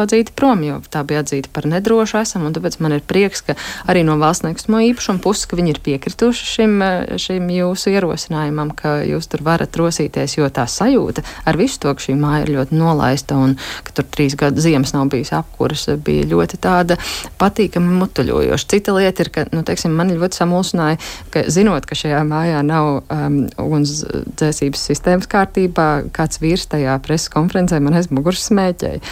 padzīti 0.00 0.34
prom, 0.36 0.64
jo 0.66 0.80
tā 0.90 1.04
bija 1.06 1.22
atzīta 1.24 1.52
par 1.52 1.68
nedrošu 1.70 2.20
esam, 2.22 2.48
tāpēc 2.56 2.80
man 2.82 2.96
ir 2.96 3.04
prieks, 3.06 3.44
ka 3.46 3.56
arī 3.90 4.02
no 4.06 4.16
valsts 4.20 4.46
nekustamo 4.46 4.80
īpašumu 4.90 5.22
puses, 5.24 5.46
ka 5.50 5.58
viņi 5.60 5.74
ir 5.74 5.82
piekrituši 5.84 6.48
šim, 6.54 6.76
šim 7.20 7.48
jūsu 7.54 7.94
ierosinājumam, 7.94 8.72
ka 8.76 9.00
jūs 9.06 9.28
tur 9.30 9.44
varat 9.46 9.76
rosīties, 9.76 10.38
jo 10.38 10.48
tā 10.50 10.66
sajūta 10.70 11.24
ar 11.44 11.58
visu 11.60 11.80
to, 11.82 11.92
ka 11.94 12.04
šī 12.04 12.16
māja 12.20 12.44
ir 12.46 12.54
ļoti 12.56 12.78
nolaista 12.78 13.38
un 13.38 13.56
ka 13.86 13.94
tur 13.96 14.08
trīs 14.10 14.36
gadu 14.38 14.62
ziemas 14.62 14.94
nav 14.96 15.10
bijis 15.12 15.32
apkuras, 15.36 15.86
bija 16.04 16.28
ļoti 16.30 16.60
tāda 16.62 16.96
patīkami 17.40 17.98
mutuļojoša. 18.00 18.68
Cita 18.70 18.94
lieta 18.96 19.24
ir, 19.24 19.32
ka, 19.34 19.46
nu, 19.54 19.62
teiksim, 19.66 19.94
man 19.96 20.12
ļoti 20.14 20.40
samulsināja, 20.40 21.00
ka 21.34 21.44
zinot, 21.52 21.86
ka 21.88 21.98
šajā 21.98 22.22
mājā 22.28 22.62
nav 22.66 22.90
um, 23.02 23.40
ugunsdzēsības 23.60 24.86
sistēmas 24.90 25.30
kārtībā, 25.30 25.88
kāds 26.16 26.40
vīrs 26.42 26.68
tajā 26.70 26.96
preses 27.04 27.32
konferencē 27.32 27.80
man 27.82 27.98
aiz 27.98 28.10
muguras 28.14 28.46
smēķēja. 28.50 29.02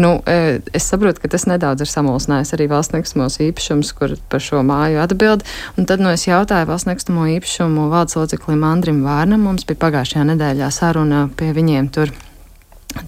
Nu, 0.00 0.16
es 0.26 0.86
saprotu, 0.88 1.20
ka 1.22 1.28
tas 1.32 1.46
nedaudz 1.48 1.84
ir 1.84 1.90
samulsinājis 1.90 2.54
arī 2.56 2.68
valsts 2.70 2.94
nekustamos 2.94 3.38
īpašumus, 3.44 3.92
kur 3.98 4.14
par 4.32 4.42
šo 4.44 4.62
māju 4.66 5.02
atbild. 5.02 5.44
Un 5.78 5.88
tad 5.88 6.02
nu, 6.04 6.10
es 6.14 6.26
jautāju 6.28 6.68
valsts 6.70 6.88
nekustamo 6.88 7.26
īpašumu 7.36 7.88
valdes 7.92 8.16
loceklim 8.18 8.64
Andrim 8.64 9.02
Vārnam. 9.04 9.44
Mums 9.44 9.66
bija 9.68 9.82
pagājušajā 9.84 10.24
nedēļā 10.32 10.70
saruna 10.74 11.26
pie 11.36 11.52
viņiem 11.56 11.90
tur 11.94 12.12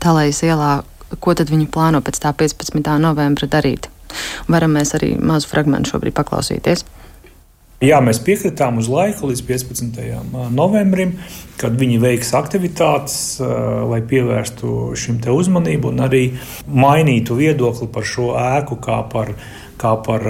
Talējas 0.03 0.43
ielā, 0.43 0.71
ko 1.23 1.35
tad 1.39 1.51
viņi 1.53 1.69
plāno 1.71 2.03
pēc 2.03 2.19
tā 2.25 2.33
15. 2.35 2.81
novembra 3.01 3.49
darīt. 3.51 3.89
Varam 4.51 4.75
mēs 4.77 4.95
arī 4.99 5.15
mazu 5.19 5.49
fragmentu 5.51 5.95
šobrīd 5.95 6.15
paklausīties. 6.17 6.85
Jā, 7.85 7.99
mēs 8.01 8.23
piekritām 8.25 8.79
uz 8.81 8.87
laiku 8.89 9.29
līdz 9.29 9.43
15. 9.45 9.99
novembrim, 10.57 11.11
kad 11.61 11.75
viņi 11.77 11.99
veiks 12.01 12.31
aktivitātes, 12.39 13.17
lai 13.91 13.99
pievērstu 14.01 14.95
šim 14.97 15.19
te 15.21 15.35
uzmanību 15.35 15.91
un 15.93 16.01
arī 16.07 16.23
mainītu 16.65 17.37
viedokli 17.37 17.91
par 17.93 18.07
šo 18.09 18.31
ēku 18.41 18.79
kā 18.81 19.03
par, 19.13 19.35
kā 19.77 19.93
par 20.07 20.25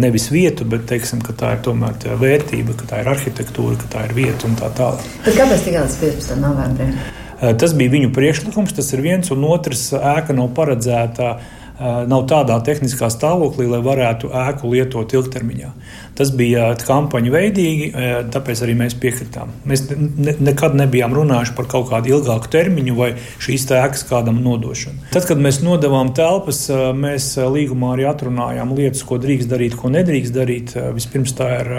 nevis 0.00 0.30
vietu, 0.32 0.64
bet 0.64 0.88
teiksim, 0.88 1.20
tā 1.28 1.58
ir 1.58 1.60
tomēr 1.66 2.00
tā 2.00 2.16
vērtība, 2.16 2.78
ka 2.80 2.88
tā 2.88 3.02
ir 3.04 3.12
arhitektūra, 3.12 3.76
ka 3.82 3.92
tā 3.92 4.06
ir 4.08 4.16
vieta 4.16 4.48
un 4.48 4.56
tā 4.56 4.72
tālāk. 4.80 5.04
Kāpēc 5.28 5.68
tikai 5.68 5.84
līdz 5.84 6.00
15. 6.06 6.40
novembrim? 6.40 6.96
Tas 7.36 7.76
bija 7.76 7.92
viņu 7.92 8.14
priekšlikums, 8.16 8.72
tas 8.72 8.88
ir 8.96 9.04
viens, 9.04 9.28
un 9.28 9.44
otrs 9.44 9.90
ēka 9.92 10.32
nav 10.32 10.54
paredzēta 10.56 11.34
nav 11.78 12.24
tādā 12.30 12.56
tehniskā 12.64 13.08
stāvoklī, 13.12 13.66
lai 13.68 13.82
varētu 13.84 14.30
ēku 14.32 14.70
lietot 14.72 15.12
ilgtermiņā. 15.12 15.70
Tas 16.16 16.30
bija 16.32 16.70
kampaņu 16.80 17.32
veidīgi, 17.34 17.88
tāpēc 18.32 18.62
arī 18.64 18.76
mēs 18.78 18.96
piekritām. 19.00 19.52
Mēs 19.68 19.84
ne, 19.92 20.32
nekad 20.40 20.76
nebijām 20.78 21.12
runājuši 21.16 21.52
par 21.58 21.68
kaut 21.68 21.90
kādu 21.90 22.14
ilgāku 22.14 22.48
termiņu 22.52 22.96
vai 22.96 23.10
šīs 23.44 23.68
ēkas 23.76 24.06
kādam 24.08 24.40
nodošanu. 24.44 25.10
Tad, 25.12 25.26
kad 25.28 25.42
mēs 25.42 25.60
nodevām 25.64 26.14
telpas, 26.16 26.64
mēs 26.96 27.34
līgumā 27.36 27.92
arī 27.96 28.08
atrunājām 28.08 28.72
lietas, 28.78 29.04
ko 29.04 29.20
drīkst 29.20 29.52
darīt, 29.52 29.76
ko 29.76 29.92
nedrīkst 29.92 30.36
darīt. 30.36 30.72
Vispirms 30.96 31.36
tā 31.36 31.50
ir 31.60 31.70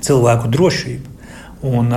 cilvēku 0.00 0.48
drošība. 0.54 1.14
Un 1.68 1.90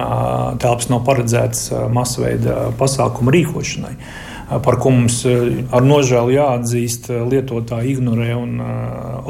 telpas 0.60 0.89
nav 0.89 1.04
paredzētas 1.06 1.67
masveida 1.93 2.71
pasākumu 2.80 3.32
rīkošanai 3.36 3.93
par 4.60 4.78
ko 4.84 4.92
mums 4.92 5.22
ar 5.26 5.86
nožēlu 5.86 6.36
jāatzīst, 6.36 7.12
lietotāji 7.32 7.96
ignorē 7.96 8.34
un 8.36 8.60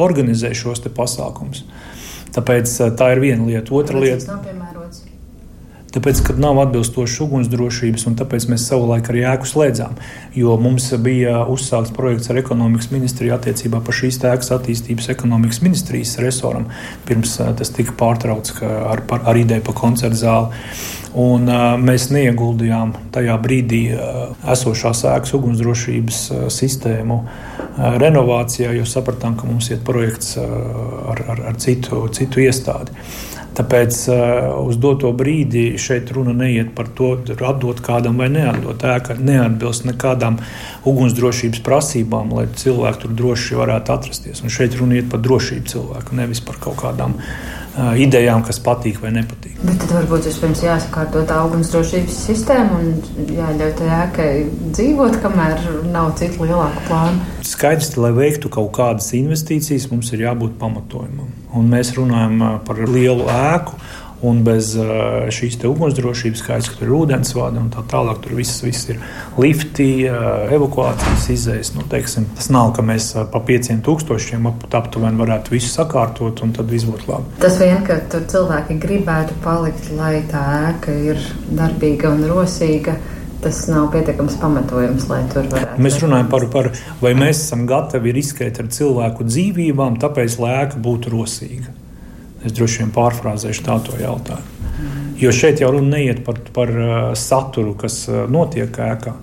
organizē 0.01 0.53
šos 0.57 0.81
pasākumus. 0.95 1.65
Tāpēc 2.31 2.73
tā 2.97 3.11
ir 3.13 3.19
viena 3.19 3.45
lieta. 3.45 3.73
Otra 3.75 3.99
lieta. 3.99 4.37
Tāpēc, 5.91 6.21
kad 6.23 6.37
nav 6.39 6.55
atbilstošas 6.61 7.19
ugunsdrošības, 7.25 8.05
un 8.07 8.15
tāpēc 8.19 8.45
mēs 8.47 8.63
savulaik 8.69 9.09
arī 9.11 9.25
ēku 9.27 9.49
slēdzām. 9.49 9.97
Jo 10.39 10.55
mums 10.61 10.85
bija 11.03 11.41
uzsākts 11.51 11.91
projekts 11.95 12.31
ar 12.31 12.39
ekonomikas 12.39 12.93
ministriju 12.93 13.35
attiecībā 13.35 13.81
par 13.83 13.97
šīs 13.97 14.21
ēkas 14.29 14.53
attīstības 14.55 15.11
ekonomikas 15.11 15.59
ministrijas 15.65 16.15
resoram, 16.23 16.69
pirms 17.09 17.35
tas 17.59 17.75
tika 17.75 17.95
pārtraukts 17.99 18.55
ar, 18.63 19.03
par, 19.09 19.25
ar 19.27 19.39
ideju 19.41 19.67
par 19.67 19.75
koncertu 19.81 20.21
zāli. 20.23 20.63
Un, 21.11 21.43
uh, 21.51 21.73
mēs 21.75 22.05
neieguldījām 22.15 22.93
tajā 23.11 23.33
brīdī 23.43 23.81
uh, 23.91 24.29
esošās 24.53 25.03
ēkas 25.11 25.33
ugunsdrošības 25.35 26.19
uh, 26.31 26.45
sistēmu 26.47 27.17
uh, 27.19 27.97
renovācijā, 27.99 28.71
jo 28.77 28.87
sapratām, 28.87 29.35
ka 29.35 29.49
mums 29.49 29.67
ir 29.73 29.83
projekts 29.83 30.37
uh, 30.39 30.47
ar, 31.11 31.25
ar, 31.35 31.43
ar 31.51 31.59
citu, 31.59 32.05
citu 32.15 32.45
iestādi. 32.45 32.95
Tāpēc 33.57 33.97
uh, 34.07 34.17
uz 34.63 34.77
doto 34.79 35.11
brīdi 35.17 35.75
šeit 35.81 36.11
runa 36.15 36.31
neiet 36.37 36.71
par 36.75 36.87
to, 36.95 37.13
atdot 37.49 37.81
kādam 37.83 38.21
vai 38.21 38.29
neatdot. 38.31 38.85
Ēka 38.87 39.17
neatbilst 39.19 39.87
nekādām 39.89 40.39
ugunsdrošības 40.87 41.63
prasībām, 41.65 42.31
lai 42.37 42.47
cilvēki 42.63 43.03
tur 43.03 43.17
droši 43.23 43.59
varētu 43.59 43.95
atrasties. 43.97 44.43
Un 44.45 44.53
šeit 44.53 44.77
runa 44.79 45.01
iet 45.01 45.11
par 45.11 45.23
drošību 45.25 45.73
cilvēku, 45.75 46.15
nevis 46.21 46.43
par 46.47 46.61
kaut 46.63 46.79
kādām 46.79 47.17
uh, 47.19 47.60
idejām, 47.77 48.43
kas 48.43 48.59
patīk 48.63 48.99
vai 49.01 49.13
nepatīk. 49.15 49.59
Bet 49.63 49.79
tad 49.83 49.93
varbūt 49.95 50.27
vispirms 50.27 50.63
jāsakārto 50.65 51.23
tā 51.29 51.37
ugunsdrošības 51.47 52.17
sistēma 52.27 52.79
un 52.79 53.29
jāļauj 53.31 53.73
tajā 53.79 53.99
ēkai 54.07 54.29
dzīvot, 54.75 55.19
kamēr 55.23 55.67
nav 55.91 56.11
citu 56.19 56.47
lielāku 56.47 56.83
plānu. 56.89 57.23
Skaidrs, 57.47 57.93
lai 58.01 58.11
veiktu 58.17 58.51
kaut 58.51 58.73
kādas 58.75 59.11
investīcijas, 59.17 59.89
mums 59.93 60.11
ir 60.15 60.25
jābūt 60.27 60.57
pamatojumam. 60.61 61.31
Un 61.55 61.71
mēs 61.71 61.93
runājam 61.97 62.61
par 62.67 62.83
lielu 62.87 63.27
ēku. 63.31 63.79
Un 64.21 64.43
bez 64.45 64.75
šīs 65.33 65.55
ugunsdrošības, 65.65 66.41
kā 66.45 66.59
jau 66.59 66.75
tur 66.75 66.85
ir 66.85 66.91
ūdensvada 66.93 67.57
un 67.57 67.71
tā 67.73 67.81
tālāk, 67.89 68.19
tur 68.21 68.35
viss, 68.37 68.59
viss 68.61 68.89
ir 68.93 68.99
lifti, 69.41 69.87
evakuācijas 70.05 71.25
izējas. 71.33 71.71
Nu, 71.73 71.85
teiksim, 71.89 72.27
tas 72.37 72.51
nav, 72.53 72.69
ka 72.77 72.85
mēs 72.85 73.11
pa 73.33 73.41
pieciem 73.47 73.81
tūkstošiem 73.85 74.45
aptuveni 74.51 75.17
varētu 75.21 75.55
visu 75.55 75.71
sakārtot 75.73 76.43
un 76.45 76.53
tad 76.53 76.69
viss 76.69 76.85
būtu 76.85 77.09
labi. 77.09 77.33
Tas 77.41 77.57
vien, 77.61 77.81
ka 77.87 77.97
cilvēki 78.13 78.77
gribētu 78.83 79.39
palikt, 79.41 79.89
lai 79.97 80.19
tā 80.29 80.43
ēka 80.69 80.93
ir 81.13 81.25
darbīga 81.49 82.13
un 82.13 82.29
rosīga 82.29 82.99
tas 83.41 83.65
nav 83.67 83.89
pietiekams 83.91 84.37
pamatojums, 84.37 85.07
lai 85.09 85.21
tur 85.33 85.47
varētu. 85.49 85.81
Mēs 85.81 85.97
runājam 86.03 86.29
par, 86.29 86.45
par 86.53 86.69
vai 87.01 87.15
mēs 87.17 87.41
esam 87.41 87.65
gatavi 87.69 88.13
riskēt 88.19 88.61
ar 88.61 88.69
cilvēku 88.69 89.25
dzīvībām, 89.25 89.97
tāpēc, 90.01 90.37
lai 90.43 90.57
ēka 90.61 90.81
būtu 90.85 91.15
rosīga. 91.15 91.80
Es 92.45 92.55
droši 92.57 92.83
vien 92.83 92.93
pārfrāzēšu 92.95 93.65
tādu 93.67 93.97
jautājumu. 94.01 94.59
Jo 95.21 95.33
šeit 95.35 95.61
jau 95.61 95.69
runa 95.75 95.97
neiet 95.97 96.23
par, 96.25 96.39
par 96.55 96.71
uh, 96.73 96.95
saturu, 97.17 97.75
kas 97.77 98.03
uh, 98.09 98.23
notiek 98.31 98.73
ēkā, 98.73 99.13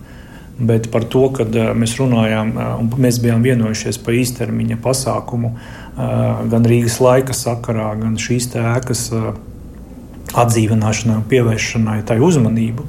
bet 0.68 0.86
par 0.94 1.06
to, 1.10 1.24
ka 1.34 1.46
uh, 1.48 1.72
mēs 1.74 1.96
runājām 1.98 2.54
un 2.78 2.92
mēs 3.02 3.18
bijām 3.22 3.42
vienojušies 3.42 3.98
par 4.04 4.18
īstermiņa 4.18 4.80
pasākumu 4.84 5.54
gan 5.98 6.66
Rīgas 6.70 7.00
laika 7.02 7.34
sakarā, 7.34 7.88
gan 7.98 8.12
šīs 8.22 8.52
ēkas 8.54 9.00
atdzīvināšanai 10.38 11.16
un 11.18 11.24
pievēršanai 11.26 11.96
tai 12.06 12.20
uzmanību 12.22 12.84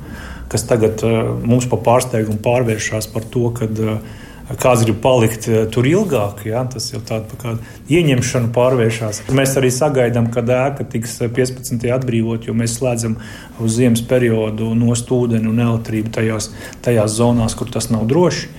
kas 0.50 0.66
tagad 0.70 1.02
mums 1.46 1.66
pa 1.70 1.80
pārsteigumu 1.86 2.38
pārvēršas 2.46 3.10
par 3.14 3.26
to, 3.34 3.48
ka 3.58 3.66
uh, 3.70 3.98
kāds 4.58 4.86
grib 4.88 4.98
palikt 5.04 5.46
uh, 5.50 5.64
tur 5.72 5.88
ilgāk. 5.90 6.46
Ja? 6.50 6.64
Tas 6.70 6.90
jau 6.94 7.02
tādā 7.06 7.38
kā 7.40 7.56
ieņemšana 7.92 8.52
pārvēršas. 8.56 9.24
Mēs 9.36 9.56
arī 9.60 9.72
sagaidām, 9.74 10.32
ka 10.34 10.42
ēka 10.42 10.88
tiks 10.90 11.20
15. 11.22 11.86
atbrīvot, 11.96 12.48
jo 12.50 12.56
mēs 12.58 12.80
slēdzam 12.80 13.20
uz 13.60 13.76
ziemas 13.78 14.02
periodu 14.10 14.72
no 14.78 14.96
ūdeni 14.96 15.52
un 15.52 15.62
elektrību 15.66 16.14
tajās, 16.16 16.52
tajās 16.86 17.18
zonās, 17.20 17.58
kur 17.60 17.70
tas 17.74 17.92
nav 17.94 18.08
droši. 18.10 18.50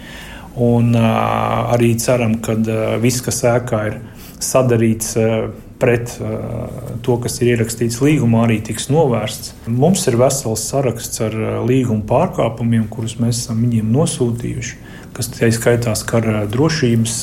Un 0.60 0.94
uh, 0.98 1.72
arī 1.74 1.94
ceram, 2.02 2.38
ka 2.42 2.58
uh, 2.58 2.94
viss, 3.02 3.22
kas 3.24 3.42
ēkā 3.48 3.82
ir 3.90 4.00
sadarīts, 4.42 5.14
uh, 5.18 5.69
pret 5.80 6.12
uh, 6.20 6.68
to, 7.04 7.16
kas 7.22 7.40
ir 7.40 7.54
ierakstīts 7.54 8.00
līgumā, 8.04 8.44
arī 8.46 8.60
tiks 8.64 8.90
novērsts. 8.92 9.54
Mums 9.66 10.04
ir 10.10 10.18
vesels 10.20 10.64
saraksts 10.68 11.22
ar 11.24 11.36
uh, 11.36 11.52
līguma 11.66 12.04
pārkāpumiem, 12.08 12.84
kurus 12.92 13.16
mēs 13.22 13.44
esam 13.44 13.62
viņiem 13.64 13.88
nosūtījuši, 13.94 14.76
kas 15.16 15.32
tie 15.34 15.50
skaitā 15.54 15.96
skar 15.98 16.28
uh, 16.28 16.42
drošības 16.50 17.16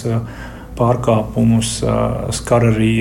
pārkāpumus, 0.77 1.79
skar 2.37 2.67
arī 2.67 2.91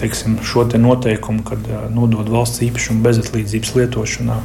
teiksim, 0.00 0.38
šo 0.40 0.62
te 0.72 0.78
noteikumu, 0.80 1.42
kad 1.44 1.66
nodod 1.92 2.30
valsts 2.32 2.62
īpašumu 2.64 3.04
bezatlīdzības 3.04 3.74
lietošanā. 3.76 4.38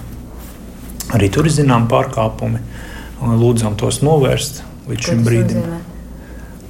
Arī 1.15 1.30
tur 1.32 1.47
ir 1.47 1.56
zinām 1.56 1.88
pārkāpumi. 1.91 2.60
Lūdzam 3.21 3.80
tos 3.80 4.01
novērst 4.04 4.60
līdz 4.91 5.08
šim 5.08 5.23
brīdim. 5.23 5.63
Nozīmē? 5.63 5.90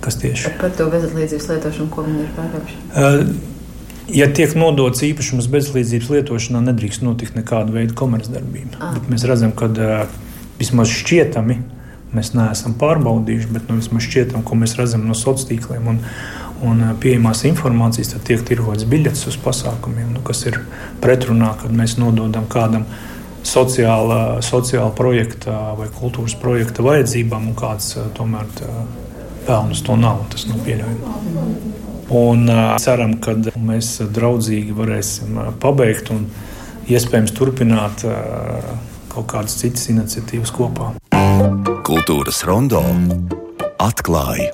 Kas 0.02 0.18
tieši 0.22 0.56
par 0.62 0.74
to 0.78 0.88
bezatlīdzības 0.92 1.50
lietošanu, 1.54 1.90
ko 1.94 2.06
viņi 2.08 2.24
ir 2.26 2.32
pārkāpuši? 2.38 2.80
Uh, 2.92 4.08
ja 4.10 4.28
tiek 4.34 4.56
nodots 4.58 5.04
īpašums 5.06 5.50
bezlīdzības 5.52 6.10
lietošanā, 6.16 6.64
nedrīkst 6.72 7.06
notikt 7.06 7.38
nekāda 7.38 7.76
veida 7.76 7.98
komercdarbība. 7.98 8.82
Ah. 8.82 8.98
Mēs 9.12 9.28
redzam, 9.30 9.54
ka 9.58 9.70
uh, 9.70 10.18
vismaz 10.62 10.90
šķietami 10.94 11.60
mēs 12.16 12.34
neesam 12.36 12.76
pārbaudījuši, 12.80 13.50
bet 13.56 13.70
nu, 13.70 13.78
vismaz 13.80 14.06
šķietam, 14.08 14.44
ko 14.48 14.58
mēs 14.60 14.76
redzam 14.80 15.06
no 15.08 15.16
sociāliem 15.16 15.52
tīkliem 15.52 15.88
un, 15.94 16.02
un 16.68 16.82
pieejamās 17.02 17.46
informācijas, 17.48 18.12
tad 18.16 18.26
tiek 18.28 18.44
tirgots 18.48 18.88
biļetes 18.90 19.30
uz 19.32 19.38
pasākumiem, 19.42 20.12
nu, 20.18 20.24
kas 20.28 20.44
ir 20.50 20.60
pretrunā, 21.04 21.54
kad 21.62 21.72
mēs 21.76 21.96
nododam 22.02 22.50
kādam 22.52 22.84
sociāla, 23.48 24.42
sociāla 24.46 24.92
projekta 24.98 25.72
vai 25.80 25.88
kultūras 25.96 26.36
projekta 26.42 26.84
vajadzībām, 26.86 27.48
un 27.52 27.58
kāds 27.58 27.96
tomēr. 28.18 28.52
Tā, 28.60 28.70
pelnus 29.48 29.84
to 29.86 29.98
nav. 30.00 30.24
Tas 30.32 30.48
nav 30.50 30.62
pieļaujami. 30.66 31.60
Un 32.12 32.50
ceram, 32.84 33.16
ka 33.24 33.38
mēs 33.56 33.94
draudzīgi 34.12 34.76
varēsim 34.76 35.38
pabeigt 35.64 36.12
un 36.12 36.26
iespējams 36.92 37.32
turpināt 37.38 38.04
kaut 39.12 39.30
kādas 39.32 39.56
citas 39.62 39.88
iniciatīvas 39.94 40.52
kopā. 40.56 40.92
Kultūras 41.88 42.44
rondo 42.48 42.84
atklāja. 43.82 44.52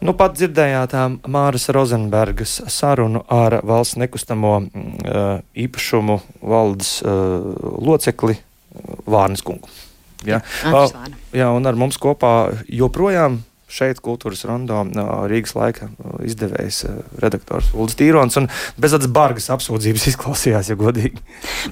Nu, 0.00 0.14
pat 0.16 0.32
dzirdējāt 0.38 0.94
Māras 1.28 1.68
Rozenbergas 1.76 2.54
sarunu 2.72 3.20
ar 3.28 3.58
valsts 3.68 3.98
nekustamo 4.00 4.54
uh, 4.56 5.42
īpašumu 5.52 6.16
valdes 6.40 6.94
uh, 7.04 7.44
locekli 7.84 8.38
Vārnes 9.04 9.44
kungu. 9.44 9.68
Ja? 10.28 10.42
Uh, 10.66 10.90
jā, 11.36 11.48
un 11.54 11.68
ar 11.68 11.78
mums 11.78 12.00
kopā 12.00 12.50
joprojām 12.68 13.40
šeit 13.70 14.00
kultūras 14.02 14.42
rondo 14.48 14.82
Rīgas 15.30 15.54
laika 15.54 15.88
izdevējs 16.26 16.82
redaktors 17.22 17.70
Ulris 17.74 17.96
Tīrons. 17.98 18.38
Bez 18.80 18.94
tādas 18.96 19.10
bargas 19.14 19.50
apsūdzības 19.54 20.06
izklausījās, 20.12 20.72
ja 20.72 20.78
godīgi. 20.80 21.22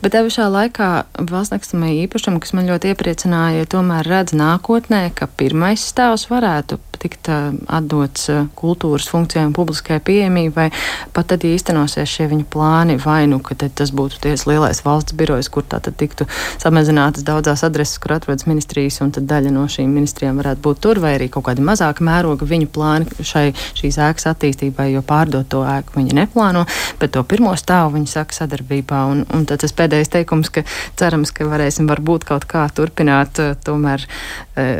Bet 0.03 0.15
te 0.15 0.23
pašā 0.25 0.49
laikā 0.53 0.91
valsts 1.19 1.55
nekustamie 1.57 1.97
īpašumi, 2.05 2.43
kas 2.45 2.55
man 2.57 2.71
ļoti 2.71 2.93
iepriecināja, 2.95 3.69
tomēr 3.75 4.09
redz 4.09 4.37
nākotnē, 4.39 5.09
ka 5.19 5.31
pirmais 5.41 5.85
stāvs 5.91 6.29
varētu 6.31 6.81
tikt 7.03 7.31
atdots 7.31 8.29
kultūras 8.59 9.09
funkcijai 9.11 9.47
un 9.49 9.55
publiskai 9.57 10.01
pieejamībai, 10.05 10.69
pat 11.17 11.31
tad 11.33 11.45
īstenosies 11.49 12.11
šie 12.11 12.29
viņa 12.33 12.47
plāni, 12.53 12.99
vai 13.03 13.23
nu, 13.31 13.41
ka 13.45 13.57
tas 13.59 13.93
būtu 13.95 14.23
ties 14.25 14.47
lielais 14.49 14.83
valsts 14.85 15.17
birojs, 15.19 15.51
kur 15.53 15.67
tā 15.69 15.81
tad 15.85 15.99
tiktu 16.01 16.27
samazinātas 16.61 17.27
daudzās 17.27 17.65
adreses, 17.67 17.99
kur 18.03 18.17
atrodas 18.17 18.49
ministrijas, 18.49 19.01
un 19.05 19.13
tad 19.15 19.29
daļa 19.31 19.53
no 19.55 19.67
šīm 19.71 19.93
ministrijām 19.95 20.41
varētu 20.41 20.65
būt 20.65 20.83
tur, 20.85 21.03
vai 21.03 21.15
arī 21.19 21.29
kaut 21.33 21.49
kādi 21.49 21.65
mazāka 21.65 22.05
mēroga 22.07 22.49
viņu 22.49 22.71
plāni 22.75 23.09
šai, 23.25 23.47
šīs 23.79 24.01
ēkas 24.09 24.29
attīstībai, 24.33 24.91
jo 24.95 25.05
pārdot 25.07 25.49
to 25.53 25.63
ēku 25.69 25.99
viņi 25.99 26.17
neplāno, 26.19 26.65
bet 27.01 27.15
to 27.17 27.23
pirmo 27.29 27.55
stāvu 27.59 27.97
viņi 27.99 28.13
saka 28.13 28.37
sadarbībā. 28.41 29.05
Un, 29.13 29.25
un 29.35 29.47
tad 29.49 29.63
tas 29.63 29.75
pēdējais 29.77 30.13
teikums, 30.15 30.51
ka 30.55 30.65
cerams, 30.99 31.33
ka 31.35 31.47
varēsim 31.49 31.89
varbūt 31.91 32.27
kaut 32.29 32.47
kā 32.49 32.65
turpināt 32.75 33.41
tomēr 33.65 34.05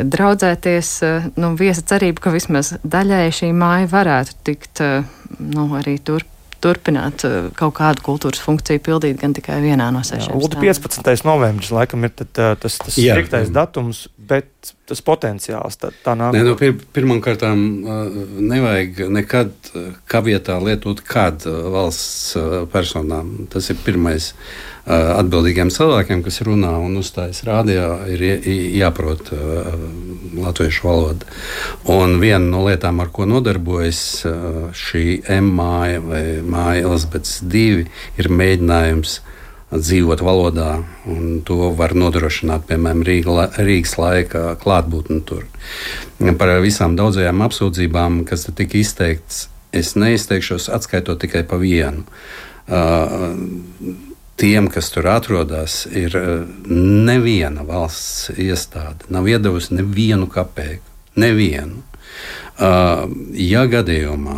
draudzēties. 0.09 0.93
Nu, 1.39 1.53
viesa 1.59 1.85
cerība, 1.87 2.08
ka 2.17 2.33
vismaz 2.33 2.75
daļai 2.83 3.29
šī 3.35 3.53
māja 3.57 3.91
varētu 3.93 4.41
tikt 4.49 4.83
nu, 5.39 5.69
arī 5.77 5.99
turpināt 6.01 6.37
turpināt 6.63 7.23
kaut 7.59 7.75
kādu 7.79 8.03
kultūras 8.07 8.41
funkciju 8.43 8.83
pildīt 8.83 9.21
gan 9.21 9.35
tikai 9.37 9.61
vienā 9.63 9.89
no 9.95 10.03
sešām. 10.07 10.41
15. 10.59 11.07
novembris 11.27 11.71
laikam 11.75 12.07
ir 12.07 12.15
tad, 12.19 12.33
tas, 12.35 12.79
tas 12.83 12.97
striktais 12.97 13.53
datums, 13.55 14.07
bet 14.19 14.73
tas 14.89 15.03
potenciāls. 15.05 15.79
Tā, 15.79 15.93
tā 16.05 16.17
nāk. 16.19 16.35
Nē, 16.35 16.43
no 16.49 16.57
pir 16.59 16.75
Pirmkārt, 16.99 17.45
nevajag 17.47 19.05
nekad 19.15 19.71
kavietā 20.11 20.59
lietot 20.65 21.03
kādu 21.07 21.55
valsts 21.75 22.35
personām. 22.73 23.31
Tas 23.53 23.71
ir 23.71 23.79
pirmais 23.85 24.33
atbildīgiem 24.89 25.69
cilvēkiem, 25.75 26.23
kas 26.25 26.41
runā 26.47 26.73
un 26.81 26.97
uzstājas 27.01 27.43
rādījā, 27.45 27.89
ir 28.15 28.23
jāprot 28.79 29.31
latviešu 30.39 30.87
valoda. 30.87 31.29
Un 31.93 32.17
viena 32.23 32.45
no 32.45 32.65
lietām, 32.65 33.03
ar 33.05 33.13
ko 33.13 33.27
nodarbojas 33.29 34.03
šī 34.77 35.05
M 35.39 35.53
māja 35.59 36.01
vai 36.05 36.23
māja 36.41 36.87
Elizabetes 36.89 37.43
2, 37.45 37.85
ir 38.23 38.31
mēģinājums 38.33 39.21
dzīvot 39.69 40.23
valodā, 40.25 40.71
un 41.13 41.43
to 41.45 41.69
var 41.77 41.93
nodrošināt, 41.93 42.65
piemēram, 42.71 43.05
Rīga, 43.05 43.51
Rīgas 43.61 43.99
laika 44.01 44.57
klātbūtne 44.63 45.21
tur. 45.29 45.45
Par 46.41 46.55
visām 46.65 46.97
daudzajām 46.97 47.45
apsūdzībām, 47.45 48.23
kas 48.29 48.49
tika 48.49 48.81
izteikts, 48.81 49.51
es 49.77 49.93
neizteikšos 50.01 50.71
atskaitot 50.73 51.21
tikai 51.21 51.45
pa 51.45 51.61
vienu. 51.61 52.09
Tiem, 54.39 54.69
kas 54.71 54.93
tur 54.95 55.09
atrodas, 55.11 55.81
ir 55.91 56.15
neviena 56.71 57.65
valsts 57.67 58.31
iestāde, 58.39 59.09
nav 59.11 59.27
iedavusi 59.27 59.75
nevienu 59.81 60.29
kapeiku. 60.31 60.85
Nevienu. 61.19 61.83
Ja 62.59 63.65
gadījumā 63.71 64.37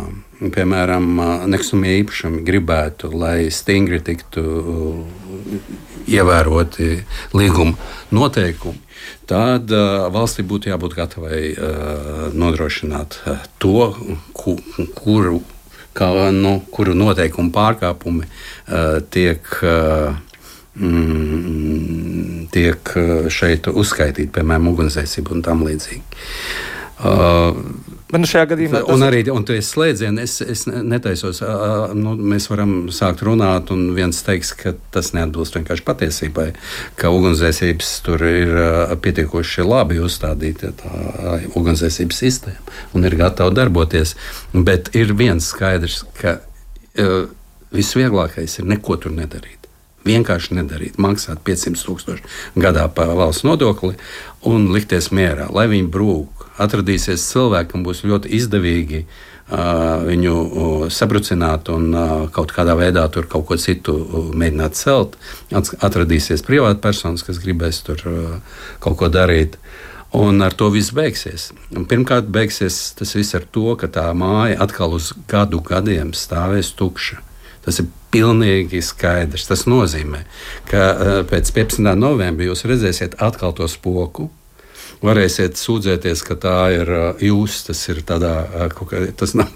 piemēram, 0.49 1.05
nekustamie 1.51 1.99
īpašumi 2.01 2.41
gribētu, 2.45 3.11
lai 3.13 3.51
stingri 3.53 4.01
tiktu 4.01 4.43
ievēroti 6.09 6.89
līguma 7.37 7.77
noteikumi, 8.15 8.79
tad 9.29 9.71
uh, 9.73 10.07
valstī 10.13 10.43
būtu 10.47 10.71
jābūt 10.71 10.95
gatavai 10.97 11.41
uh, 11.51 12.23
nodrošināt 12.33 13.19
uh, 13.25 13.43
to, 13.61 13.91
ku, 14.33 14.57
kuru, 14.97 15.41
kā, 15.97 16.09
nu, 16.35 16.57
kuru 16.73 16.95
noteikumu 16.97 17.53
pārkāpumi 17.55 18.27
uh, 18.27 18.99
tiek. 19.13 19.47
Uh, 19.61 20.19
mm, 20.75 22.47
tiek 22.51 22.93
šeit 23.31 23.67
uzskaitīti, 23.71 24.31
piemēram, 24.35 24.71
ugunsdzēsība 24.71 25.35
un 25.35 25.43
tam 25.45 25.65
līdzīgi. 25.67 26.21
Uh, 27.01 27.57
Bet 28.11 28.19
nu 28.19 28.27
šajā 28.27 28.49
gadījumā 28.51 28.81
tas 28.83 28.91
un 28.91 29.05
arī 29.07 29.21
un 29.31 29.45
tas 29.47 29.69
slēdziens, 29.71 30.19
es, 30.19 30.35
es 30.43 30.65
netaisos. 30.67 31.39
Nu, 31.95 32.17
mēs 32.19 32.49
varam 32.51 32.73
sākt 32.91 33.23
runāt, 33.23 33.71
un 33.71 33.93
viens 33.95 34.19
teiks, 34.27 34.51
ka 34.59 34.73
tas 34.91 35.13
neatbilst 35.15 35.55
vienkārši 35.55 35.85
patiesībai, 35.87 36.49
ka 36.99 37.11
ugunsdzēsības 37.15 37.93
tur 38.05 38.25
ir 38.27 38.51
pietiekoši 39.03 39.67
labi 39.67 40.01
uzstādīta 40.03 40.73
tā 40.81 41.39
ugunsdzēsības 41.55 42.23
sistēma 42.25 42.77
un 42.97 43.07
ir 43.07 43.15
gatava 43.21 43.53
darboties. 43.55 44.17
Bet 44.51 44.91
ir 44.97 45.15
viens 45.15 45.47
skaidrs, 45.53 46.03
ka 46.19 46.41
visvieglākais 47.71 48.59
ir 48.59 48.69
neko 48.75 48.99
tur 48.99 49.15
nedarīt. 49.15 49.57
Vienkārši 50.01 50.55
nedarīt, 50.57 50.97
maksāt 50.97 51.43
500 51.45 51.85
tūkstoši 51.85 52.61
gadā 52.61 52.87
par 52.89 53.13
valsts 53.15 53.45
nodokli 53.45 53.93
un 54.49 54.71
likties 54.73 55.11
mierā, 55.13 55.47
lai 55.53 55.67
viņi 55.69 55.91
brūk. 55.93 56.40
Atradīsies 56.59 57.23
cilvēki, 57.31 57.71
kam 57.71 57.85
būs 57.85 58.03
ļoti 58.03 58.31
izdevīgi 58.35 59.05
viņu 59.51 60.35
sabrucināt 60.93 61.69
un 61.73 61.91
kaut 62.31 62.53
kādā 62.55 62.75
veidā 62.79 63.03
tur 63.11 63.27
kaut 63.31 63.45
ko 63.49 63.57
citu 63.59 63.95
mēģināt 64.35 64.77
celt. 64.79 65.17
Atradīsies 65.51 66.43
privātpersonas, 66.47 67.23
kas 67.27 67.39
gribēs 67.43 67.81
tur 67.87 68.03
kaut 68.83 68.99
ko 68.99 69.11
darīt. 69.11 69.57
Un 70.11 70.43
ar 70.43 70.51
to 70.51 70.67
viss 70.71 70.91
beigsies. 70.91 71.53
Pirmkārt, 71.71 72.27
beigsies 72.27 72.91
tas 72.99 73.13
viss 73.15 73.35
ar 73.37 73.45
to, 73.47 73.77
ka 73.79 73.87
tā 73.87 74.09
māja 74.11 74.57
atkal 74.59 74.97
uz 74.97 75.13
gadu 75.31 75.61
gadiem 75.63 76.11
stāvēs 76.11 76.73
tukša. 76.75 77.21
Tas 77.63 77.79
ir 77.79 77.87
pilnīgi 78.11 78.81
skaidrs. 78.83 79.47
Tas 79.47 79.63
nozīmē, 79.71 80.25
ka 80.67 81.23
pēc 81.31 81.53
15. 81.55 81.95
novembra 81.95 82.49
jūs 82.49 82.65
redzēsiet 82.67 83.19
atkal 83.23 83.55
to 83.55 83.67
spoku 83.71 84.27
varēsiet 85.01 85.57
sūdzēties, 85.57 86.21
ka 86.25 86.37
tā 86.39 86.55
ir 86.75 86.91
jūs, 87.25 87.61
tas 87.67 87.79
ir 87.89 88.01
tādā, 88.07 88.33
kā, 88.75 89.01
tas 89.17 89.33
nav 89.37 89.49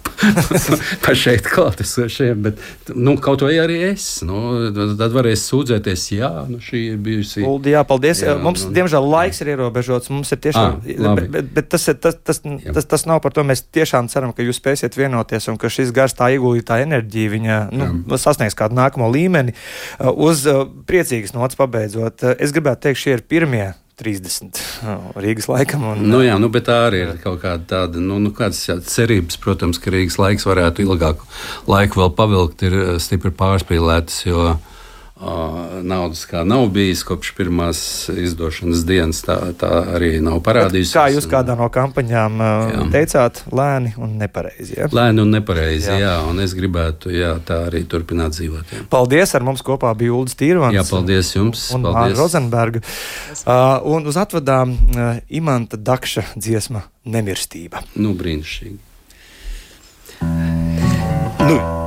pa 1.06 1.14
šeit 1.18 1.46
klātesošiem, 1.46 2.42
bet 2.48 2.62
nu, 2.96 3.16
kaut 3.22 3.46
vai 3.46 3.56
arī 3.62 3.78
es. 3.92 4.08
Nu, 4.26 4.72
tad 4.74 5.14
varēs 5.14 5.46
sūdzēties, 5.52 6.06
jā, 6.18 6.32
nu, 6.50 6.60
šī 6.64 6.82
ir 6.94 6.98
bijusi. 7.06 7.44
Uldi, 7.46 7.76
jā, 7.76 7.84
paldies. 7.88 8.24
Jā, 8.26 8.38
mums, 8.42 8.66
nu, 8.66 8.74
diemžēl, 8.76 9.06
laiks 9.16 9.42
jā. 9.42 9.46
ir 9.46 9.54
ierobežots. 9.56 10.12
Mums 10.14 10.34
ir 10.34 10.42
tiešām, 10.48 10.80
à, 10.82 11.14
bet, 11.20 11.30
bet, 11.38 11.54
bet 11.60 11.70
tas, 11.76 11.88
ir, 11.92 12.00
tas, 12.02 12.18
tas, 12.18 12.42
jā. 12.42 12.74
tas, 12.76 12.90
tas 12.96 13.08
nav 13.10 13.22
par 13.24 13.36
to. 13.36 13.46
Mēs 13.46 13.66
tiešām 13.76 14.10
ceram, 14.12 14.34
ka 14.36 14.46
jūs 14.46 14.60
spēsiet 14.62 14.98
vienoties 14.98 15.50
un 15.52 15.62
ka 15.62 15.70
šis 15.72 15.94
gars 15.96 16.18
tā 16.18 16.32
ieguldītā 16.36 16.82
enerģija 16.88 17.36
viņa 17.36 17.62
nu, 17.70 17.90
jā. 18.10 18.22
sasniegs 18.26 18.58
kādu 18.58 18.80
nākamo 18.80 19.12
līmeni. 19.14 19.54
Uz 20.02 20.46
priecīgas 20.90 21.38
nots 21.38 21.60
pabeidzot, 21.60 22.26
es 22.40 22.56
gribētu 22.56 22.88
teikt, 22.88 23.04
šie 23.06 23.18
ir 23.20 23.28
pirmie 23.30 23.74
30 24.02 24.60
Rīgas 25.24 25.48
laikam. 25.52 25.86
Un, 25.94 26.04
nu, 26.10 26.22
jā, 26.26 26.36
nu, 26.42 26.50
bet 26.52 26.68
tā 26.68 26.78
arī 26.90 27.04
ir 27.06 27.14
kaut 27.24 27.42
kāda 27.44 27.64
tāda, 27.70 28.04
nu, 28.04 28.20
nu 28.24 28.34
cerības, 28.36 29.40
protams, 29.42 29.80
ka 29.82 29.94
Rīgas 29.94 30.20
laiks 30.22 30.48
varētu 30.48 30.86
ilgāku 30.86 31.28
laiku 31.72 32.02
vēl 32.04 32.16
pavilkt, 32.18 32.66
ir 32.68 32.78
stipri 33.04 33.32
pārspīlētas, 33.36 34.26
jo 34.28 34.56
naudas 35.16 36.26
kā 36.28 36.42
nav 36.44 36.66
bijis 36.76 37.04
kopš 37.08 37.32
pirmās 37.38 37.80
izdošanas 38.12 38.84
dienas. 38.88 39.22
Tā, 39.24 39.38
tā 39.58 39.70
arī 39.96 40.18
nav 40.24 40.42
parādījusies. 40.44 40.96
Kā 40.96 41.06
jūs 41.14 41.28
kādā 41.32 41.56
no 41.56 41.70
kampaņām 41.72 42.42
jā. 42.44 42.82
teicāt, 42.92 43.40
lēni 43.56 43.94
un 43.96 44.18
nepareizi. 44.20 44.76
Ja? 44.82 44.90
Lēni 44.92 45.24
un 45.24 45.32
nepareizi, 45.38 45.88
jā. 45.94 46.00
jā, 46.04 46.16
un 46.28 46.44
es 46.44 46.56
gribētu 46.58 47.14
jā, 47.16 47.32
tā 47.48 47.62
arī 47.70 47.86
turpināt 47.88 48.36
dzīvot. 48.36 48.74
Jā. 48.76 48.84
Paldies, 48.92 49.36
ar 49.38 49.48
mums 49.48 49.64
kopā 49.66 49.94
bija 49.98 50.18
Ulrichs 50.18 50.36
Tīrvans. 50.42 50.76
Jā, 50.76 50.84
paldies 50.90 51.32
jums. 51.36 51.70
Un 51.76 51.88
Māra 51.88 52.12
Rozenberga. 52.18 52.84
Uh, 53.46 53.80
un 53.96 54.12
uz 54.12 54.20
atvadām 54.20 54.76
uh, 54.76 55.16
Imanta 55.32 55.80
Dakša 55.80 56.28
dziesma 56.36 56.84
Nemirstība. 57.08 57.86
Nu, 57.96 58.12
brīnišķīgi. 58.20 58.78
Nu. 61.46 61.85